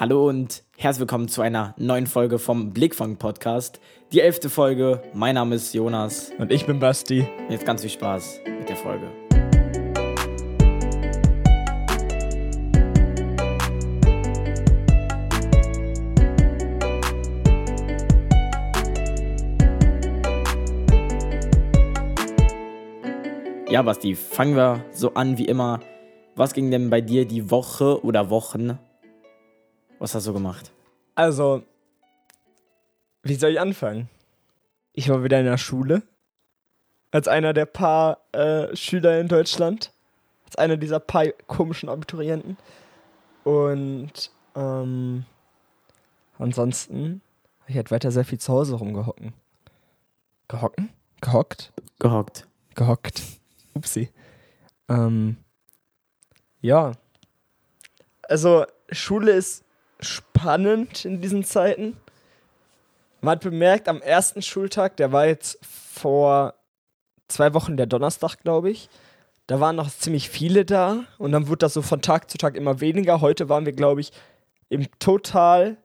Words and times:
Hallo 0.00 0.30
und 0.30 0.62
herzlich 0.78 1.00
willkommen 1.00 1.28
zu 1.28 1.42
einer 1.42 1.74
neuen 1.76 2.06
Folge 2.06 2.38
vom 2.38 2.72
Blickfang 2.72 3.18
Podcast. 3.18 3.80
Die 4.14 4.22
elfte 4.22 4.48
Folge. 4.48 5.02
Mein 5.12 5.34
Name 5.34 5.56
ist 5.56 5.74
Jonas. 5.74 6.32
Und 6.38 6.50
ich 6.50 6.64
bin 6.64 6.78
Basti. 6.78 7.28
Jetzt 7.50 7.66
ganz 7.66 7.82
viel 7.82 7.90
Spaß 7.90 8.40
mit 8.46 8.66
der 8.66 8.76
Folge. 8.76 9.10
Ja, 23.68 23.82
Basti, 23.82 24.14
fangen 24.14 24.56
wir 24.56 24.82
so 24.92 25.12
an 25.12 25.36
wie 25.36 25.44
immer. 25.44 25.80
Was 26.36 26.54
ging 26.54 26.70
denn 26.70 26.88
bei 26.88 27.02
dir 27.02 27.26
die 27.26 27.50
Woche 27.50 28.02
oder 28.02 28.30
Wochen? 28.30 28.78
Was 30.00 30.14
hast 30.14 30.26
du 30.26 30.32
gemacht? 30.32 30.72
Also, 31.14 31.62
wie 33.22 33.34
soll 33.34 33.50
ich 33.50 33.60
anfangen? 33.60 34.08
Ich 34.94 35.10
war 35.10 35.22
wieder 35.22 35.38
in 35.38 35.44
der 35.44 35.58
Schule. 35.58 36.02
Als 37.10 37.28
einer 37.28 37.52
der 37.52 37.66
paar 37.66 38.18
äh, 38.32 38.74
Schüler 38.74 39.20
in 39.20 39.28
Deutschland. 39.28 39.92
Als 40.46 40.56
einer 40.56 40.78
dieser 40.78 41.00
paar 41.00 41.26
komischen 41.46 41.90
Abiturienten. 41.90 42.56
Und 43.44 44.30
ähm, 44.56 45.26
ansonsten 46.38 47.20
habe 47.60 47.70
ich 47.70 47.76
halt 47.76 47.90
weiter 47.90 48.10
sehr 48.10 48.24
viel 48.24 48.40
zu 48.40 48.54
Hause 48.54 48.76
rumgehocken. 48.76 49.34
Gehocken? 50.48 50.88
Gehockt? 51.20 51.72
Gehockt. 51.98 52.46
Gehockt. 52.74 53.22
Upsi. 53.74 54.08
Ähm, 54.88 55.36
ja. 56.62 56.92
Also, 58.22 58.64
Schule 58.90 59.32
ist 59.32 59.62
spannend 60.00 61.04
in 61.04 61.20
diesen 61.20 61.44
Zeiten. 61.44 61.96
Man 63.20 63.32
hat 63.32 63.42
bemerkt, 63.42 63.88
am 63.88 64.00
ersten 64.00 64.42
Schultag, 64.42 64.96
der 64.96 65.12
war 65.12 65.26
jetzt 65.26 65.58
vor 65.64 66.54
zwei 67.28 67.54
Wochen 67.54 67.76
der 67.76 67.86
Donnerstag, 67.86 68.38
glaube 68.42 68.70
ich. 68.70 68.88
Da 69.46 69.60
waren 69.60 69.76
noch 69.76 69.90
ziemlich 69.90 70.30
viele 70.30 70.64
da 70.64 71.04
und 71.18 71.32
dann 71.32 71.48
wurde 71.48 71.58
das 71.58 71.74
so 71.74 71.82
von 71.82 72.02
Tag 72.02 72.30
zu 72.30 72.38
Tag 72.38 72.56
immer 72.56 72.80
weniger. 72.80 73.20
Heute 73.20 73.48
waren 73.48 73.66
wir, 73.66 73.72
glaube 73.72 74.00
ich, 74.00 74.12
im 74.68 74.86
Total 75.00 75.76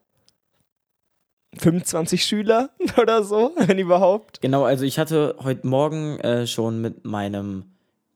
25 1.57 2.23
Schüler 2.23 2.69
oder 3.01 3.23
so, 3.23 3.53
wenn 3.57 3.79
überhaupt. 3.79 4.41
Genau, 4.41 4.63
also 4.63 4.85
ich 4.85 4.99
hatte 4.99 5.35
heute 5.43 5.67
Morgen 5.67 6.19
äh, 6.19 6.47
schon 6.47 6.81
mit 6.81 7.05
meinem 7.05 7.65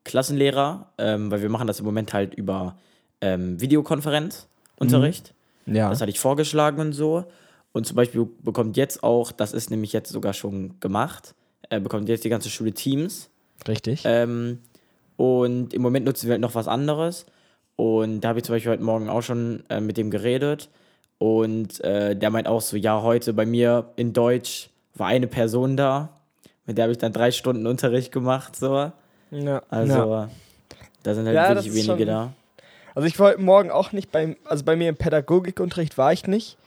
Klassenlehrer, 0.04 0.94
ähm, 0.98 1.32
weil 1.32 1.42
wir 1.42 1.50
machen 1.50 1.68
das 1.68 1.80
im 1.80 1.86
Moment 1.86 2.14
halt 2.14 2.36
über 2.36 2.78
ähm, 3.22 3.60
Videokonferenzunterricht. 3.60 5.34
Mhm. 5.34 5.39
Ja. 5.76 5.90
Das 5.90 6.02
hatte 6.02 6.12
ich 6.12 6.20
vorgeschlagen 6.20 6.80
und 6.80 6.94
so. 6.94 7.26
Und 7.72 7.86
zum 7.86 7.96
Beispiel 7.96 8.28
bekommt 8.44 8.78
jetzt 8.78 9.04
auch, 9.04 9.32
das 9.32 9.54
ist 9.54 9.70
nämlich 9.70 9.94
jetzt 9.94 10.12
sogar 10.12 10.34
schon 10.34 10.80
gemacht, 10.80 11.36
äh, 11.70 11.80
bekommt 11.80 12.10
jetzt 12.10 12.24
die 12.24 12.30
ganze 12.30 12.50
Schule 12.50 12.72
Teams. 12.74 13.30
Richtig. 13.68 14.02
Ähm, 14.06 14.60
und 15.18 15.74
im 15.74 15.82
Moment 15.82 16.06
nutzen 16.06 16.28
wir 16.28 16.32
halt 16.34 16.42
noch 16.42 16.56
was 16.56 16.68
anderes. 16.68 17.26
Und 17.76 18.22
da 18.22 18.30
habe 18.30 18.40
ich 18.40 18.46
zum 18.46 18.56
Beispiel 18.56 18.72
heute 18.72 18.84
Morgen 18.84 19.10
auch 19.10 19.22
schon 19.22 19.64
äh, 19.70 19.80
mit 19.82 19.98
dem 19.98 20.10
geredet. 20.12 20.70
Und 21.18 21.82
äh, 21.84 22.16
der 22.16 22.30
meint 22.30 22.48
auch 22.48 22.62
so, 22.62 22.76
ja, 22.78 23.02
heute 23.02 23.34
bei 23.34 23.46
mir 23.46 23.92
in 23.98 24.14
Deutsch 24.14 24.70
war 24.96 25.08
eine 25.08 25.28
Person 25.28 25.78
da. 25.78 26.10
Mit 26.66 26.78
der 26.78 26.84
habe 26.84 26.92
ich 26.94 26.98
dann 26.98 27.14
drei 27.14 27.32
Stunden 27.32 27.68
Unterricht 27.68 28.12
gemacht. 28.12 28.56
So. 28.56 28.92
ja. 29.32 29.62
Also 29.70 29.94
ja. 29.94 30.30
da 31.04 31.14
sind 31.16 31.26
halt 31.26 31.36
Ja, 31.36 31.50
wirklich 31.50 31.74
wenige 31.74 31.86
schon- 31.86 32.06
da. 32.08 32.34
Also 32.96 33.08
ich 33.08 33.20
war 33.20 33.30
heute 33.30 33.42
Morgen 33.42 33.72
auch 33.72 33.92
nicht 33.92 34.12
beim, 34.12 34.36
also 34.46 34.64
bei 34.64 34.76
mir 34.76 34.90
im 34.90 34.98
Pädagogikunterricht 34.98 35.98
war 35.98 36.14
ich 36.14 36.28
nicht. 36.28 36.58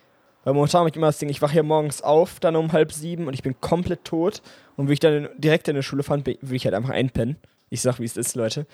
Weil 0.44 0.54
momentan 0.54 0.80
habe 0.80 0.90
ich 0.90 0.96
immer 0.96 1.06
das 1.06 1.18
Ding, 1.18 1.28
ich 1.28 1.40
wache 1.40 1.52
hier 1.52 1.62
morgens 1.62 2.02
auf, 2.02 2.40
dann 2.40 2.56
um 2.56 2.72
halb 2.72 2.92
sieben 2.92 3.26
und 3.26 3.34
ich 3.34 3.42
bin 3.42 3.60
komplett 3.60 4.04
tot. 4.04 4.42
Und 4.76 4.86
wenn 4.86 4.92
ich 4.92 5.00
dann 5.00 5.28
direkt 5.36 5.68
in 5.68 5.76
der 5.76 5.82
Schule 5.82 6.02
fand, 6.02 6.26
würde 6.26 6.56
ich 6.56 6.64
halt 6.64 6.74
einfach 6.74 6.90
einpennen. 6.90 7.36
Ich 7.70 7.80
sag, 7.80 8.00
wie 8.00 8.04
es 8.04 8.16
ist, 8.16 8.34
Leute. 8.34 8.66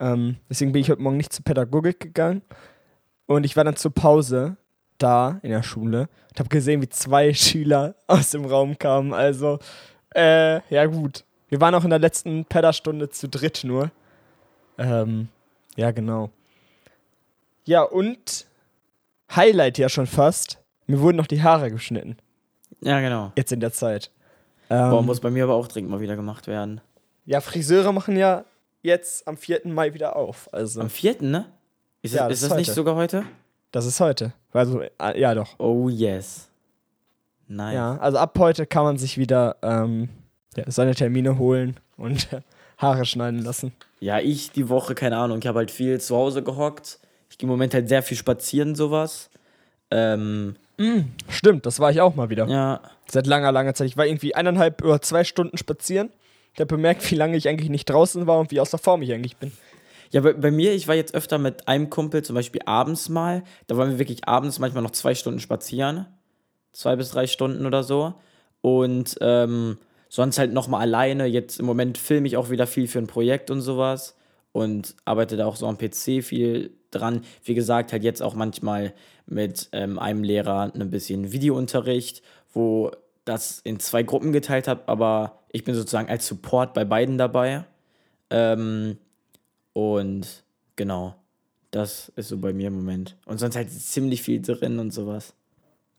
Ähm, 0.00 0.36
deswegen 0.50 0.72
bin 0.72 0.82
ich 0.82 0.90
heute 0.90 1.02
Morgen 1.02 1.16
nicht 1.16 1.32
zur 1.32 1.44
Pädagogik 1.44 2.00
gegangen. 2.00 2.42
Und 3.26 3.44
ich 3.44 3.56
war 3.56 3.64
dann 3.64 3.76
zur 3.76 3.92
Pause 3.92 4.56
da 4.98 5.38
in 5.42 5.50
der 5.50 5.62
Schule 5.62 6.08
und 6.30 6.38
habe 6.38 6.48
gesehen, 6.48 6.82
wie 6.82 6.88
zwei 6.88 7.32
Schüler 7.34 7.94
aus 8.06 8.30
dem 8.30 8.44
Raum 8.44 8.78
kamen. 8.78 9.12
Also, 9.12 9.58
äh, 10.14 10.60
ja 10.72 10.86
gut. 10.86 11.24
Wir 11.48 11.60
waren 11.60 11.74
auch 11.74 11.84
in 11.84 11.90
der 11.90 11.98
letzten 12.00 12.44
Päderstunde 12.44 13.10
zu 13.10 13.28
dritt 13.28 13.62
nur. 13.62 13.90
Ähm, 14.78 15.28
ja, 15.76 15.92
genau. 15.92 16.30
Ja, 17.64 17.82
und 17.82 18.46
Highlight 19.34 19.78
ja 19.78 19.88
schon 19.88 20.06
fast. 20.06 20.58
Mir 20.86 21.00
wurden 21.00 21.16
noch 21.16 21.26
die 21.26 21.42
Haare 21.42 21.70
geschnitten. 21.70 22.16
Ja, 22.80 23.00
genau. 23.00 23.32
Jetzt 23.36 23.52
in 23.52 23.60
der 23.60 23.72
Zeit. 23.72 24.10
Ähm, 24.70 24.90
Boah, 24.90 25.02
muss 25.02 25.20
bei 25.20 25.30
mir 25.30 25.44
aber 25.44 25.54
auch 25.54 25.68
dringend 25.68 25.90
mal 25.90 26.00
wieder 26.00 26.16
gemacht 26.16 26.46
werden. 26.46 26.80
ja, 27.24 27.40
Friseure 27.40 27.92
machen 27.92 28.16
ja 28.16 28.44
jetzt 28.82 29.26
am 29.26 29.36
4. 29.36 29.62
Mai 29.64 29.94
wieder 29.94 30.16
auf. 30.16 30.48
Also, 30.52 30.80
Am 30.82 30.90
4., 30.90 31.22
ne? 31.22 31.46
Ist, 32.02 32.14
Ja, 32.14 32.28
das, 32.28 32.40
das 32.40 32.42
ist 32.42 32.50
das 32.50 32.58
nicht 32.58 32.72
sogar 32.72 32.96
heute? 32.96 33.24
das 33.72 33.86
ist 33.86 33.98
heute. 34.00 34.34
Also, 34.52 34.82
äh, 34.82 35.18
ja, 35.18 35.34
doch. 35.34 35.58
Oh, 35.58 35.88
yes. 35.88 36.48
Nice. 37.48 37.74
Ja, 37.74 37.96
also 37.98 38.18
ab 38.18 38.38
heute 38.38 38.66
kann 38.66 38.84
man 38.84 38.98
sich 38.98 39.16
wieder 39.18 39.56
ähm, 39.62 40.08
ja, 40.56 40.64
seine 40.70 40.94
Termine 40.94 41.38
holen 41.38 41.78
und 41.96 42.28
Haare 42.78 43.04
schneiden 43.06 43.40
lassen. 43.42 43.72
Ja, 44.00 44.18
ich 44.20 44.50
die 44.52 44.68
Woche, 44.68 44.94
keine 44.94 45.16
Ahnung, 45.16 45.38
ich 45.38 45.46
habe 45.46 45.58
halt 45.60 45.70
viel 45.70 46.00
zu 46.00 46.14
Hause 46.16 46.42
gehockt. 46.42 46.98
Ich 47.34 47.38
gehe 47.38 47.48
im 47.48 47.50
Moment 47.50 47.74
halt 47.74 47.88
sehr 47.88 48.04
viel 48.04 48.16
spazieren, 48.16 48.76
sowas. 48.76 49.28
Ähm, 49.90 50.54
Stimmt, 51.28 51.66
das 51.66 51.80
war 51.80 51.90
ich 51.90 52.00
auch 52.00 52.14
mal 52.14 52.30
wieder. 52.30 52.46
ja, 52.46 52.80
Seit 53.10 53.26
langer, 53.26 53.50
langer 53.50 53.74
Zeit. 53.74 53.88
Ich 53.88 53.96
war 53.96 54.06
irgendwie 54.06 54.36
eineinhalb 54.36 54.84
oder 54.84 55.02
zwei 55.02 55.24
Stunden 55.24 55.58
spazieren. 55.58 56.10
Ich 56.52 56.60
habe 56.60 56.68
bemerkt, 56.68 57.10
wie 57.10 57.16
lange 57.16 57.36
ich 57.36 57.48
eigentlich 57.48 57.70
nicht 57.70 57.86
draußen 57.86 58.28
war 58.28 58.38
und 58.38 58.52
wie 58.52 58.60
außer 58.60 58.78
Form 58.78 59.02
ich 59.02 59.12
eigentlich 59.12 59.36
bin. 59.36 59.50
Ja, 60.12 60.20
bei, 60.20 60.32
bei 60.32 60.52
mir, 60.52 60.74
ich 60.74 60.86
war 60.86 60.94
jetzt 60.94 61.12
öfter 61.16 61.38
mit 61.38 61.66
einem 61.66 61.90
Kumpel, 61.90 62.22
zum 62.22 62.36
Beispiel 62.36 62.60
abends 62.66 63.08
mal. 63.08 63.42
Da 63.66 63.76
waren 63.76 63.90
wir 63.90 63.98
wirklich 63.98 64.28
abends 64.28 64.60
manchmal 64.60 64.84
noch 64.84 64.92
zwei 64.92 65.16
Stunden 65.16 65.40
spazieren. 65.40 66.06
Zwei 66.72 66.94
bis 66.94 67.10
drei 67.10 67.26
Stunden 67.26 67.66
oder 67.66 67.82
so. 67.82 68.14
Und 68.60 69.16
ähm, 69.20 69.78
sonst 70.08 70.38
halt 70.38 70.52
nochmal 70.52 70.82
alleine. 70.82 71.26
Jetzt 71.26 71.58
im 71.58 71.66
Moment 71.66 71.98
filme 71.98 72.28
ich 72.28 72.36
auch 72.36 72.50
wieder 72.50 72.68
viel 72.68 72.86
für 72.86 73.00
ein 73.00 73.08
Projekt 73.08 73.50
und 73.50 73.60
sowas. 73.60 74.14
Und 74.52 74.94
arbeite 75.04 75.36
da 75.36 75.46
auch 75.46 75.56
so 75.56 75.66
am 75.66 75.78
PC 75.78 76.22
viel 76.22 76.70
dran. 76.94 77.22
Wie 77.44 77.54
gesagt, 77.54 77.92
halt 77.92 78.04
jetzt 78.04 78.22
auch 78.22 78.34
manchmal 78.34 78.92
mit 79.26 79.68
ähm, 79.72 79.98
einem 79.98 80.22
Lehrer 80.22 80.72
ein 80.74 80.90
bisschen 80.90 81.32
Videounterricht, 81.32 82.22
wo 82.52 82.90
das 83.24 83.60
in 83.60 83.80
zwei 83.80 84.02
Gruppen 84.02 84.32
geteilt 84.32 84.68
habe, 84.68 84.82
aber 84.86 85.40
ich 85.50 85.64
bin 85.64 85.74
sozusagen 85.74 86.08
als 86.08 86.26
Support 86.26 86.74
bei 86.74 86.84
beiden 86.84 87.18
dabei. 87.18 87.64
Ähm, 88.30 88.98
und 89.72 90.44
genau, 90.76 91.14
das 91.70 92.12
ist 92.16 92.28
so 92.28 92.38
bei 92.38 92.52
mir 92.52 92.68
im 92.68 92.76
Moment. 92.76 93.16
Und 93.26 93.38
sonst 93.38 93.56
halt 93.56 93.70
ziemlich 93.70 94.22
viel 94.22 94.40
drin 94.40 94.78
und 94.78 94.92
sowas. 94.92 95.34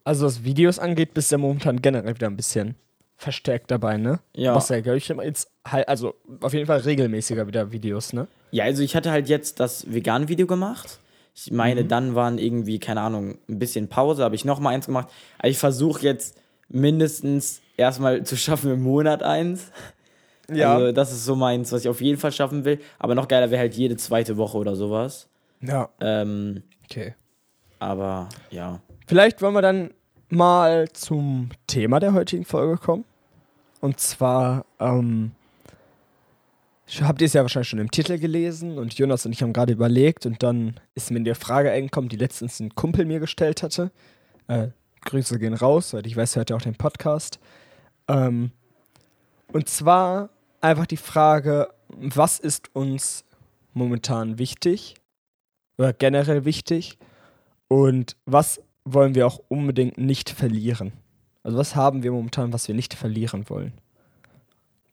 Also 0.04 0.26
was 0.26 0.44
Videos 0.44 0.78
angeht, 0.78 1.14
bist 1.14 1.30
du 1.30 1.34
ja 1.34 1.38
momentan 1.38 1.82
generell 1.82 2.14
wieder 2.14 2.28
ein 2.28 2.36
bisschen 2.36 2.76
verstärkt 3.16 3.70
dabei, 3.70 3.96
ne? 3.96 4.20
Ja. 4.34 4.52
Machst 4.54 4.70
ja, 4.70 4.80
glaube 4.80 4.98
ich, 4.98 5.08
immer 5.10 5.24
jetzt 5.24 5.50
halt, 5.66 5.88
also 5.88 6.14
auf 6.40 6.52
jeden 6.52 6.66
Fall 6.66 6.80
regelmäßiger 6.80 7.46
wieder 7.46 7.72
Videos, 7.72 8.12
ne? 8.12 8.26
Ja, 8.50 8.64
also 8.64 8.82
ich 8.82 8.94
hatte 8.94 9.10
halt 9.10 9.28
jetzt 9.28 9.58
das 9.60 9.92
Vegan-Video 9.92 10.46
gemacht. 10.46 10.98
Ich 11.34 11.50
meine, 11.52 11.84
dann 11.84 12.14
waren 12.14 12.38
irgendwie, 12.38 12.78
keine 12.78 13.02
Ahnung, 13.02 13.36
ein 13.48 13.58
bisschen 13.58 13.88
Pause, 13.88 14.22
habe 14.24 14.34
ich 14.34 14.44
nochmal 14.46 14.74
eins 14.74 14.86
gemacht. 14.86 15.08
Aber 15.38 15.48
ich 15.48 15.58
versuche 15.58 16.02
jetzt 16.02 16.38
mindestens 16.68 17.60
erstmal 17.76 18.22
zu 18.24 18.36
schaffen 18.36 18.72
im 18.72 18.82
Monat 18.82 19.22
eins. 19.22 19.70
Also 20.48 20.92
das 20.92 21.12
ist 21.12 21.24
so 21.24 21.34
meins, 21.36 21.72
was 21.72 21.82
ich 21.82 21.88
auf 21.88 22.00
jeden 22.00 22.18
Fall 22.18 22.32
schaffen 22.32 22.64
will. 22.64 22.80
Aber 22.98 23.14
noch 23.14 23.28
geiler 23.28 23.50
wäre 23.50 23.60
halt 23.60 23.74
jede 23.74 23.96
zweite 23.96 24.36
Woche 24.36 24.56
oder 24.58 24.76
sowas. 24.76 25.28
ja. 25.60 25.88
Ähm, 26.00 26.62
Okay. 26.84 27.14
aber 27.80 28.28
ja. 28.50 28.80
Vielleicht 29.08 29.42
wollen 29.42 29.54
wir 29.54 29.62
dann 29.62 29.90
mal 30.28 30.88
zum 30.92 31.50
Thema 31.66 31.98
der 31.98 32.12
heutigen 32.14 32.44
Folge 32.44 32.76
kommen. 32.78 33.04
Und 33.80 34.00
zwar, 34.00 34.64
ähm, 34.80 35.32
habt 37.00 37.20
ihr 37.20 37.26
es 37.26 37.32
ja 37.32 37.42
wahrscheinlich 37.42 37.68
schon 37.68 37.78
im 37.78 37.90
Titel 37.90 38.18
gelesen 38.18 38.78
und 38.78 38.94
Jonas 38.94 39.26
und 39.26 39.32
ich 39.32 39.42
haben 39.42 39.52
gerade 39.52 39.72
überlegt 39.72 40.26
und 40.26 40.42
dann 40.42 40.80
ist 40.94 41.10
mir 41.10 41.20
die 41.20 41.34
Frage 41.34 41.70
eingekommen, 41.70 42.08
die 42.08 42.16
letztens 42.16 42.60
ein 42.60 42.74
Kumpel 42.74 43.04
mir 43.04 43.20
gestellt 43.20 43.62
hatte. 43.62 43.90
Äh, 44.48 44.68
Grüße 45.04 45.38
gehen 45.38 45.54
raus, 45.54 45.92
weil 45.94 46.06
ich 46.06 46.16
weiß, 46.16 46.36
er 46.36 46.40
hört 46.40 46.50
ja 46.50 46.56
auch 46.56 46.62
den 46.62 46.74
Podcast. 46.74 47.38
Ähm, 48.08 48.50
und 49.52 49.68
zwar 49.68 50.30
einfach 50.60 50.86
die 50.86 50.96
Frage, 50.96 51.68
was 51.88 52.38
ist 52.38 52.74
uns 52.74 53.24
momentan 53.72 54.38
wichtig 54.38 54.94
oder 55.78 55.92
generell 55.92 56.44
wichtig 56.44 56.98
und 57.68 58.16
was 58.24 58.60
wollen 58.84 59.14
wir 59.14 59.26
auch 59.26 59.40
unbedingt 59.48 59.98
nicht 59.98 60.30
verlieren? 60.30 60.92
Also 61.46 61.58
was 61.58 61.76
haben 61.76 62.02
wir 62.02 62.10
momentan, 62.10 62.52
was 62.52 62.66
wir 62.66 62.74
nicht 62.74 62.92
verlieren 62.94 63.48
wollen? 63.48 63.72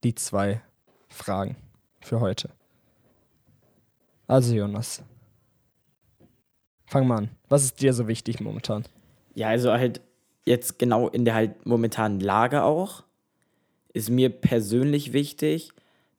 Die 0.04 0.14
zwei 0.14 0.62
Fragen 1.10 1.56
für 2.00 2.20
heute. 2.20 2.52
Also 4.28 4.54
Jonas, 4.54 5.02
fang 6.86 7.08
mal 7.08 7.18
an. 7.18 7.30
Was 7.50 7.64
ist 7.64 7.82
dir 7.82 7.92
so 7.92 8.08
wichtig 8.08 8.40
momentan? 8.40 8.84
Ja, 9.34 9.48
also 9.48 9.72
halt 9.72 10.00
jetzt 10.46 10.78
genau 10.78 11.08
in 11.10 11.26
der 11.26 11.34
halt 11.34 11.66
momentanen 11.66 12.20
Lage 12.20 12.62
auch, 12.62 13.02
ist 13.92 14.12
mir 14.12 14.30
persönlich 14.30 15.12
wichtig, 15.12 15.72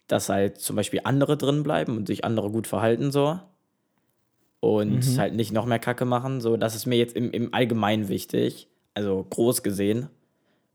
dass 0.08 0.30
halt 0.30 0.58
zum 0.58 0.74
Beispiel 0.74 1.02
andere 1.04 1.36
drin 1.36 1.62
bleiben 1.62 1.96
und 1.96 2.08
sich 2.08 2.24
andere 2.24 2.50
gut 2.50 2.66
verhalten 2.66 3.12
so. 3.12 3.38
Und 4.58 5.06
Mhm. 5.06 5.16
halt 5.16 5.34
nicht 5.34 5.52
noch 5.52 5.64
mehr 5.66 5.78
Kacke 5.78 6.04
machen. 6.06 6.40
So, 6.40 6.56
das 6.56 6.74
ist 6.74 6.86
mir 6.86 6.96
jetzt 6.96 7.14
im, 7.14 7.30
im 7.30 7.54
Allgemeinen 7.54 8.08
wichtig. 8.08 8.66
Also 8.94 9.24
groß 9.30 9.62
gesehen, 9.62 10.08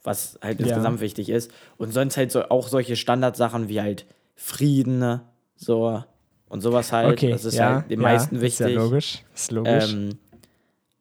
was 0.03 0.39
halt 0.41 0.59
Ja. 0.59 0.67
insgesamt 0.67 1.01
wichtig 1.01 1.29
ist. 1.29 1.51
Und 1.77 1.91
sonst 1.93 2.17
halt 2.17 2.31
so 2.31 2.43
auch 2.49 2.67
solche 2.67 2.95
Standardsachen 2.95 3.69
wie 3.69 3.81
halt 3.81 4.05
Frieden, 4.35 4.99
ne, 4.99 5.21
so 5.55 6.03
und 6.47 6.61
sowas 6.61 6.91
halt. 6.91 7.11
Okay, 7.13 7.31
das 7.31 7.45
ist 7.45 7.55
ja, 7.55 7.75
halt 7.75 7.91
den 7.91 7.99
ja, 8.01 8.07
meisten 8.07 8.35
Ist 8.37 8.41
wichtig. 8.41 8.67
ja 8.75 8.81
logisch. 8.81 9.23
Ist 9.35 9.51
logisch. 9.51 9.93
Ähm, 9.93 10.17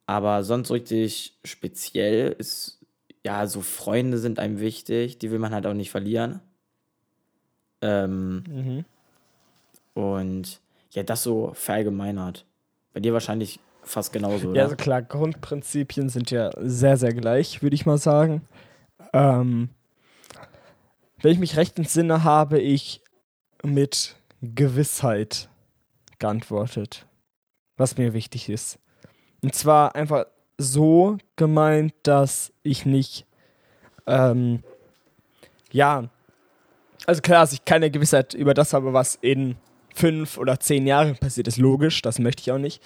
aber 0.07 0.43
sonst 0.43 0.71
richtig 0.71 1.39
speziell 1.45 2.35
ist, 2.39 2.81
ja, 3.25 3.47
so 3.47 3.61
Freunde 3.61 4.19
sind 4.19 4.39
einem 4.39 4.59
wichtig, 4.59 5.19
die 5.19 5.31
will 5.31 5.39
man 5.39 5.53
halt 5.53 5.67
auch 5.67 5.75
nicht 5.75 5.91
verlieren. 5.91 6.41
Ähm, 7.81 8.43
mhm. 8.49 8.85
und 9.95 10.61
ja, 10.91 11.03
das 11.05 11.23
so 11.23 11.53
verallgemeinert. 11.55 12.45
Bei 12.93 13.01
dir 13.01 13.13
wahrscheinlich 13.13 13.61
fast 13.83 14.13
genauso, 14.13 14.47
Ja, 14.47 14.51
oder? 14.51 14.63
also 14.65 14.77
klar, 14.77 15.03
Grundprinzipien 15.03 16.09
sind 16.09 16.31
ja 16.31 16.51
sehr, 16.61 16.97
sehr 16.97 17.13
gleich, 17.15 17.63
würde 17.63 17.75
ich 17.75 17.87
mal 17.87 17.99
sagen. 17.99 18.43
Ähm, 19.13 19.71
wenn 21.21 21.33
ich 21.33 21.39
mich 21.39 21.57
recht 21.57 21.79
entsinne, 21.79 22.25
habe 22.25 22.61
ich 22.61 23.03
mit 23.63 24.17
Gewissheit 24.41 25.49
geantwortet, 26.19 27.07
was 27.77 27.97
mir 27.97 28.13
wichtig 28.13 28.49
ist. 28.49 28.79
Und 29.43 29.55
zwar 29.55 29.95
einfach 29.95 30.27
so 30.57 31.19
gemeint, 31.37 31.95
dass 32.03 32.53
ich 32.63 32.87
nicht, 32.87 33.27
ähm, 34.07 34.63
ja, 35.71 36.09
also 37.07 37.21
klar, 37.21 37.43
dass 37.43 37.53
ich 37.53 37.65
keine 37.65 37.91
Gewissheit 37.91 38.35
über 38.35 38.55
das 38.55 38.73
habe, 38.73 38.93
was 38.93 39.17
in 39.17 39.57
fünf 39.95 40.39
oder 40.39 40.61
zehn 40.61 40.87
Jahren 40.87 41.17
passiert, 41.17 41.49
ist 41.49 41.59
logisch, 41.59 42.03
das 42.03 42.19
möchte 42.19 42.43
ich 42.43 42.53
auch 42.53 42.59
nicht 42.59 42.83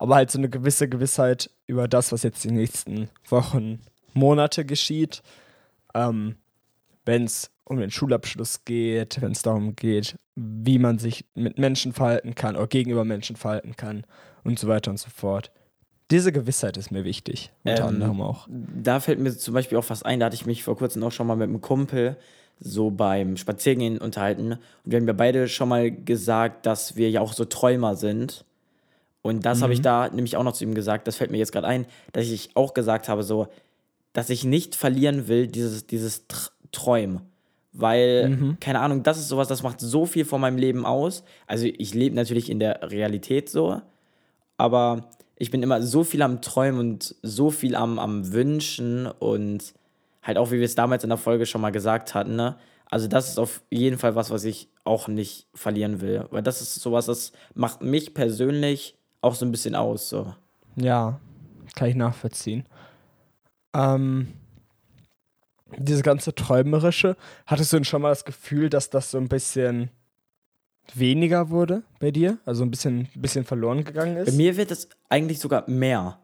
aber 0.00 0.14
halt 0.14 0.30
so 0.30 0.38
eine 0.38 0.48
gewisse 0.48 0.88
Gewissheit 0.88 1.50
über 1.66 1.86
das, 1.86 2.10
was 2.10 2.22
jetzt 2.22 2.42
die 2.42 2.50
nächsten 2.50 3.10
Wochen, 3.28 3.80
Monate 4.14 4.64
geschieht. 4.64 5.22
Ähm, 5.94 6.36
wenn 7.04 7.24
es 7.24 7.50
um 7.64 7.78
den 7.78 7.90
Schulabschluss 7.90 8.64
geht, 8.64 9.20
wenn 9.22 9.32
es 9.32 9.42
darum 9.42 9.76
geht, 9.76 10.16
wie 10.34 10.78
man 10.78 10.98
sich 10.98 11.24
mit 11.34 11.58
Menschen 11.58 11.92
verhalten 11.92 12.34
kann 12.34 12.56
oder 12.56 12.66
gegenüber 12.66 13.04
Menschen 13.04 13.36
verhalten 13.36 13.76
kann 13.76 14.04
und 14.44 14.58
so 14.58 14.68
weiter 14.68 14.90
und 14.90 14.98
so 14.98 15.08
fort. 15.10 15.50
Diese 16.10 16.32
Gewissheit 16.32 16.76
ist 16.76 16.90
mir 16.90 17.04
wichtig, 17.04 17.52
unter 17.62 17.82
Ähm, 17.82 17.88
anderem 17.88 18.20
auch. 18.20 18.48
Da 18.48 18.98
fällt 18.98 19.20
mir 19.20 19.30
zum 19.36 19.54
Beispiel 19.54 19.78
auch 19.78 19.88
was 19.88 20.02
ein, 20.02 20.18
da 20.18 20.26
hatte 20.26 20.34
ich 20.34 20.46
mich 20.46 20.64
vor 20.64 20.76
kurzem 20.76 21.02
auch 21.04 21.12
schon 21.12 21.26
mal 21.28 21.36
mit 21.36 21.48
einem 21.48 21.60
Kumpel 21.60 22.16
so 22.58 22.90
beim 22.90 23.36
Spaziergehen 23.36 23.98
unterhalten. 23.98 24.52
Und 24.52 24.60
wir 24.84 24.98
haben 24.98 25.06
ja 25.06 25.12
beide 25.12 25.48
schon 25.48 25.68
mal 25.68 25.90
gesagt, 25.90 26.66
dass 26.66 26.96
wir 26.96 27.08
ja 27.10 27.20
auch 27.20 27.32
so 27.32 27.44
Träumer 27.44 27.94
sind. 27.94 28.44
Und 29.22 29.46
das 29.46 29.62
habe 29.62 29.72
ich 29.72 29.82
da 29.82 30.08
nämlich 30.08 30.36
auch 30.36 30.44
noch 30.44 30.54
zu 30.54 30.64
ihm 30.64 30.74
gesagt, 30.74 31.06
das 31.06 31.16
fällt 31.16 31.30
mir 31.30 31.38
jetzt 31.38 31.52
gerade 31.52 31.66
ein, 31.66 31.86
dass 32.12 32.26
ich 32.26 32.50
auch 32.54 32.74
gesagt 32.74 33.08
habe, 33.08 33.22
so, 33.22 33.48
dass 34.12 34.30
ich 34.30 34.44
nicht 34.44 34.74
verlieren 34.74 35.28
will, 35.28 35.46
dieses, 35.46 35.86
dieses 35.86 36.26
Tr 36.26 36.50
Träumen. 36.72 37.22
Weil, 37.72 38.56
keine 38.60 38.78
Ahnung, 38.78 39.02
das 39.02 39.18
ist 39.18 39.28
sowas, 39.28 39.48
das 39.48 39.64
macht 39.64 39.80
so 39.80 40.06
viel 40.06 40.24
von 40.24 40.40
meinem 40.40 40.56
Leben 40.56 40.86
aus. 40.86 41.24
Also 41.48 41.66
ich 41.66 41.94
lebe 41.94 42.14
natürlich 42.14 42.48
in 42.48 42.60
der 42.60 42.90
Realität 42.90 43.48
so, 43.48 43.80
aber 44.56 45.10
ich 45.36 45.50
bin 45.50 45.62
immer 45.62 45.82
so 45.82 46.04
viel 46.04 46.22
am 46.22 46.42
Träumen 46.42 46.78
und 46.78 47.16
so 47.22 47.50
viel 47.50 47.74
am, 47.74 47.98
am 47.98 48.32
Wünschen 48.32 49.06
und 49.06 49.74
halt 50.22 50.38
auch, 50.38 50.50
wie 50.50 50.58
wir 50.58 50.64
es 50.64 50.74
damals 50.74 51.02
in 51.02 51.10
der 51.10 51.18
Folge 51.18 51.46
schon 51.46 51.60
mal 51.60 51.70
gesagt 51.70 52.14
hatten, 52.14 52.36
ne? 52.36 52.56
Also 52.90 53.06
das 53.06 53.30
ist 53.30 53.38
auf 53.38 53.62
jeden 53.70 53.98
Fall 53.98 54.16
was, 54.16 54.30
was 54.30 54.44
ich 54.44 54.68
auch 54.84 55.06
nicht 55.06 55.46
verlieren 55.54 56.00
will. 56.00 56.26
Weil 56.30 56.42
das 56.42 56.60
ist 56.60 56.74
sowas, 56.74 57.06
das 57.06 57.32
macht 57.54 57.82
mich 57.82 58.14
persönlich 58.14 58.96
auch 59.20 59.34
so 59.34 59.46
ein 59.46 59.52
bisschen 59.52 59.76
aus. 59.76 60.08
So. 60.08 60.34
Ja, 60.76 61.20
kann 61.76 61.88
ich 61.88 61.94
nachvollziehen. 61.94 62.64
Ähm, 63.74 64.28
diese 65.76 66.02
ganze 66.02 66.34
Träumerische, 66.34 67.16
hattest 67.46 67.72
du 67.72 67.76
denn 67.76 67.84
schon 67.84 68.02
mal 68.02 68.08
das 68.08 68.24
Gefühl, 68.24 68.70
dass 68.70 68.90
das 68.90 69.10
so 69.10 69.18
ein 69.18 69.28
bisschen 69.28 69.90
weniger 70.94 71.50
wurde 71.50 71.82
bei 72.00 72.10
dir? 72.10 72.38
Also 72.44 72.64
ein 72.64 72.70
bisschen, 72.70 73.08
bisschen 73.14 73.44
verloren 73.44 73.84
gegangen 73.84 74.14
Bei 74.14 74.22
ist? 74.22 74.36
mir 74.36 74.56
wird 74.56 74.70
es 74.70 74.88
eigentlich 75.08 75.38
sogar 75.38 75.68
mehr. 75.68 76.18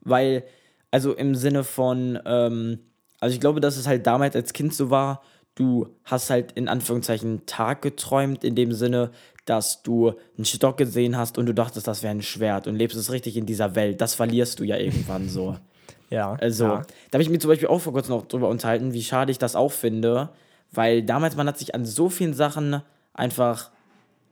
Weil, 0.00 0.44
also 0.90 1.14
im 1.14 1.34
Sinne 1.34 1.64
von, 1.64 2.18
ähm, 2.24 2.78
also 3.20 3.34
ich 3.34 3.40
glaube, 3.40 3.60
dass 3.60 3.76
es 3.76 3.86
halt 3.86 4.06
damals 4.06 4.36
als 4.36 4.52
Kind 4.52 4.74
so 4.74 4.90
war, 4.90 5.22
du 5.54 5.88
hast 6.04 6.30
halt 6.30 6.52
in 6.52 6.68
Anführungszeichen 6.68 7.44
Tag 7.46 7.82
geträumt, 7.82 8.44
in 8.44 8.54
dem 8.54 8.72
Sinne, 8.72 9.10
dass 9.44 9.82
du 9.82 10.14
einen 10.36 10.44
Stock 10.44 10.76
gesehen 10.76 11.16
hast 11.16 11.36
und 11.36 11.46
du 11.46 11.54
dachtest, 11.54 11.88
das 11.88 12.02
wäre 12.02 12.14
ein 12.14 12.22
Schwert 12.22 12.66
und 12.66 12.76
lebst 12.76 12.96
es 12.96 13.10
richtig 13.10 13.36
in 13.36 13.46
dieser 13.46 13.74
Welt. 13.74 14.00
Das 14.00 14.14
verlierst 14.14 14.60
du 14.60 14.64
ja 14.64 14.76
irgendwann 14.76 15.28
so. 15.28 15.56
Ja. 16.10 16.36
Also, 16.40 16.64
ja. 16.64 16.82
da 17.10 17.16
habe 17.16 17.22
ich 17.22 17.30
mich 17.30 17.40
zum 17.40 17.48
Beispiel 17.48 17.68
auch 17.68 17.80
vor 17.80 17.92
kurzem 17.92 18.14
noch 18.14 18.26
drüber 18.26 18.48
unterhalten, 18.48 18.92
wie 18.92 19.02
schade 19.02 19.30
ich 19.30 19.38
das 19.38 19.56
auch 19.56 19.72
finde, 19.72 20.30
weil 20.72 21.02
damals 21.02 21.36
man 21.36 21.46
hat 21.46 21.58
sich 21.58 21.74
an 21.74 21.84
so 21.84 22.08
vielen 22.08 22.34
Sachen 22.34 22.82
einfach, 23.14 23.70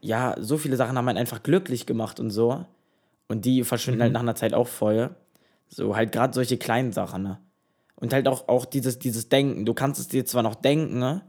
ja, 0.01 0.35
so 0.39 0.57
viele 0.57 0.75
Sachen 0.75 0.97
haben 0.97 1.07
einen 1.07 1.17
einfach 1.17 1.43
glücklich 1.43 1.85
gemacht 1.85 2.19
und 2.19 2.29
so. 2.29 2.65
Und 3.27 3.45
die 3.45 3.63
verschwinden 3.63 4.01
halt 4.01 4.13
nach 4.13 4.21
einer 4.21 4.35
Zeit 4.35 4.53
auch 4.53 4.67
voll. 4.67 5.09
So, 5.67 5.95
halt 5.95 6.11
gerade 6.11 6.33
solche 6.33 6.57
kleinen 6.57 6.93
Sachen, 6.93 7.23
ne? 7.23 7.39
Und 7.95 8.13
halt 8.13 8.27
auch, 8.27 8.47
auch 8.47 8.65
dieses, 8.65 8.99
dieses 8.99 9.27
Denken. 9.27 9.65
Du 9.65 9.73
kannst 9.73 9.99
es 9.99 10.07
dir 10.07 10.23
zwar 10.25 10.43
noch 10.43 10.55
denken, 10.55 10.99
ne? 10.99 11.23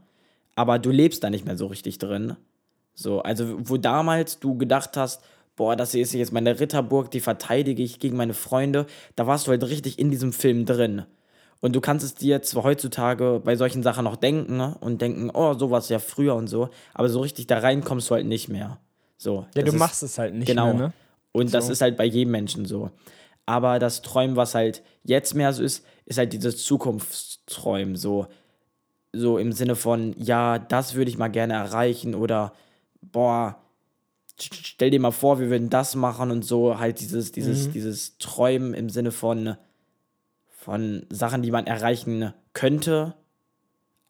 aber 0.59 0.77
du 0.77 0.91
lebst 0.91 1.23
da 1.23 1.29
nicht 1.29 1.45
mehr 1.45 1.55
so 1.55 1.67
richtig 1.67 1.99
drin. 1.99 2.35
So, 2.93 3.21
also 3.21 3.69
wo 3.69 3.77
damals 3.77 4.41
du 4.41 4.57
gedacht 4.57 4.97
hast, 4.97 5.23
boah, 5.59 5.75
das 5.75 5.91
hier 5.91 6.01
ist 6.01 6.13
jetzt 6.13 6.31
meine 6.31 6.57
Ritterburg, 6.59 7.11
die 7.11 7.19
verteidige 7.19 7.83
ich 7.83 7.99
gegen 7.99 8.15
meine 8.15 8.33
Freunde, 8.33 8.85
da 9.17 9.27
warst 9.27 9.45
du 9.45 9.51
halt 9.51 9.63
richtig 9.65 9.99
in 9.99 10.09
diesem 10.09 10.31
Film 10.31 10.65
drin. 10.65 11.03
Und 11.59 11.75
du 11.75 11.81
kannst 11.81 12.05
es 12.05 12.15
dir 12.15 12.41
zwar 12.41 12.63
heutzutage 12.63 13.41
bei 13.43 13.57
solchen 13.57 13.83
Sachen 13.83 14.05
noch 14.05 14.15
denken 14.15 14.55
ne? 14.55 14.77
und 14.79 15.01
denken, 15.01 15.29
oh, 15.33 15.53
sowas 15.55 15.89
ja 15.89 15.99
früher 15.99 16.33
und 16.35 16.47
so, 16.47 16.69
aber 16.93 17.09
so 17.09 17.19
richtig 17.19 17.47
da 17.47 17.59
rein 17.59 17.83
kommst 17.83 18.09
du 18.09 18.15
halt 18.15 18.25
nicht 18.25 18.47
mehr. 18.47 18.79
So, 19.17 19.45
ja, 19.53 19.61
das 19.61 19.63
du 19.65 19.71
ist- 19.71 19.77
machst 19.79 20.01
es 20.03 20.17
halt 20.17 20.33
nicht 20.33 20.47
genau. 20.47 20.67
mehr, 20.67 20.73
ne? 20.75 20.93
Und 21.33 21.53
das 21.53 21.65
So. 21.67 21.73
ist 21.73 21.81
halt 21.81 21.97
bei 21.97 22.05
jedem 22.05 22.31
Menschen 22.31 22.65
so. 22.65 22.89
Aber 23.45 23.79
das 23.79 24.01
Träumen, 24.01 24.37
was 24.37 24.55
halt 24.55 24.81
jetzt 25.03 25.35
mehr 25.35 25.51
so 25.51 25.61
ist, 25.61 25.85
ist 26.05 26.17
halt 26.17 26.31
dieses 26.31 26.63
Zukunftsträumen. 26.63 27.97
So, 27.97 28.27
so 29.11 29.37
im 29.37 29.51
Sinne 29.51 29.75
von, 29.75 30.15
ja, 30.17 30.57
das 30.57 30.95
würde 30.95 31.11
ich 31.11 31.17
mal 31.17 31.27
gerne 31.27 31.53
erreichen 31.55 32.15
oder, 32.15 32.53
boah, 33.01 33.57
stell 34.41 34.89
dir 34.91 34.99
mal 34.99 35.11
vor, 35.11 35.39
wir 35.39 35.49
würden 35.49 35.69
das 35.69 35.95
machen 35.95 36.31
und 36.31 36.43
so. 36.43 36.79
Halt 36.79 36.99
dieses, 36.99 37.31
dieses, 37.31 37.67
Mhm. 37.67 37.71
dieses 37.73 38.17
Träumen 38.17 38.73
im 38.73 38.89
Sinne 38.89 39.11
von, 39.11 39.55
von 40.49 41.05
Sachen, 41.09 41.41
die 41.41 41.51
man 41.51 41.67
erreichen 41.67 42.33
könnte, 42.53 43.15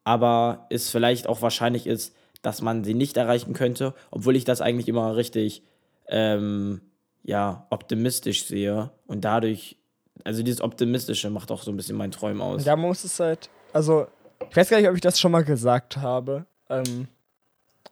aber 0.04 0.66
es 0.70 0.90
vielleicht 0.90 1.28
auch 1.28 1.42
wahrscheinlich 1.42 1.88
ist, 1.88 2.16
dass 2.42 2.62
man 2.62 2.84
sie 2.84 2.94
nicht 2.94 3.18
erreichen 3.18 3.54
könnte, 3.54 3.94
obwohl 4.12 4.36
ich 4.36 4.46
das 4.46 4.62
eigentlich 4.62 4.88
immer 4.88 5.16
richtig 5.16 5.62
ähm, 6.08 6.82
ja, 7.24 7.68
optimistisch 7.70 8.46
sehe. 8.46 8.92
Und 9.08 9.26
dadurch, 9.26 9.78
also 10.24 10.42
dieses 10.42 10.62
Optimistische 10.62 11.30
macht 11.30 11.52
auch 11.52 11.62
so 11.64 11.72
ein 11.72 11.78
bisschen 11.78 11.98
mein 11.98 12.12
Träumen 12.12 12.42
aus. 12.42 12.64
Da 12.64 12.76
muss 12.76 13.04
es 13.04 13.20
halt, 13.20 13.50
also, 13.74 14.08
ich 14.50 14.56
weiß 14.56 14.70
gar 14.70 14.78
nicht, 14.80 14.90
ob 14.90 14.96
ich 14.96 15.02
das 15.02 15.20
schon 15.20 15.32
mal 15.32 15.44
gesagt 15.44 15.98
habe. 15.98 16.46
Ähm, 16.70 17.08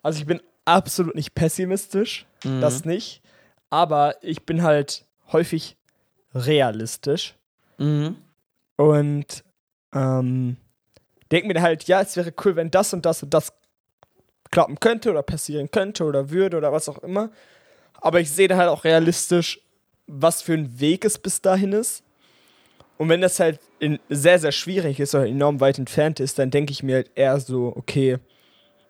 also 0.02 0.20
ich 0.20 0.26
bin 0.26 0.42
absolut 0.66 1.16
nicht 1.16 1.36
pessimistisch, 1.36 2.26
Mhm. 2.44 2.62
das 2.62 2.86
nicht. 2.86 3.22
Aber 3.70 4.16
ich 4.22 4.44
bin 4.46 4.64
halt 4.64 5.06
häufig 5.32 5.76
realistisch 6.34 7.36
Mhm. 7.78 8.18
und 8.78 9.44
ähm, 9.94 10.58
denke 11.32 11.48
mir 11.48 11.62
halt, 11.62 11.84
ja, 11.86 12.02
es 12.02 12.16
wäre 12.16 12.34
cool, 12.44 12.56
wenn 12.56 12.72
das 12.72 12.94
und 12.94 13.06
das 13.06 13.22
und 13.24 13.34
das 13.34 13.54
klappen 14.52 14.80
könnte 14.80 15.12
oder 15.12 15.24
passieren 15.24 15.70
könnte 15.70 16.04
oder 16.06 16.30
würde 16.30 16.58
oder 16.58 16.72
was 16.72 16.88
auch 16.90 17.00
immer. 17.00 17.30
Aber 18.00 18.20
ich 18.20 18.32
sehe 18.32 18.48
da 18.48 18.58
halt 18.58 18.70
auch 18.70 18.84
realistisch, 18.84 19.60
was 20.08 20.42
für 20.42 20.54
ein 20.54 20.80
Weg 20.80 21.04
es 21.06 21.18
bis 21.18 21.42
dahin 21.42 21.74
ist. 21.74 22.04
Und 22.98 23.10
wenn 23.10 23.22
das 23.22 23.40
halt 23.40 23.60
in, 23.80 24.00
sehr, 24.10 24.40
sehr 24.40 24.52
schwierig 24.52 25.00
ist 25.00 25.14
oder 25.14 25.28
enorm 25.28 25.60
weit 25.60 25.78
entfernt 25.78 26.20
ist, 26.20 26.40
dann 26.40 26.50
denke 26.50 26.72
ich 26.72 26.82
mir 26.82 26.96
halt 26.96 27.12
eher 27.16 27.40
so, 27.40 27.74
okay, 27.76 28.18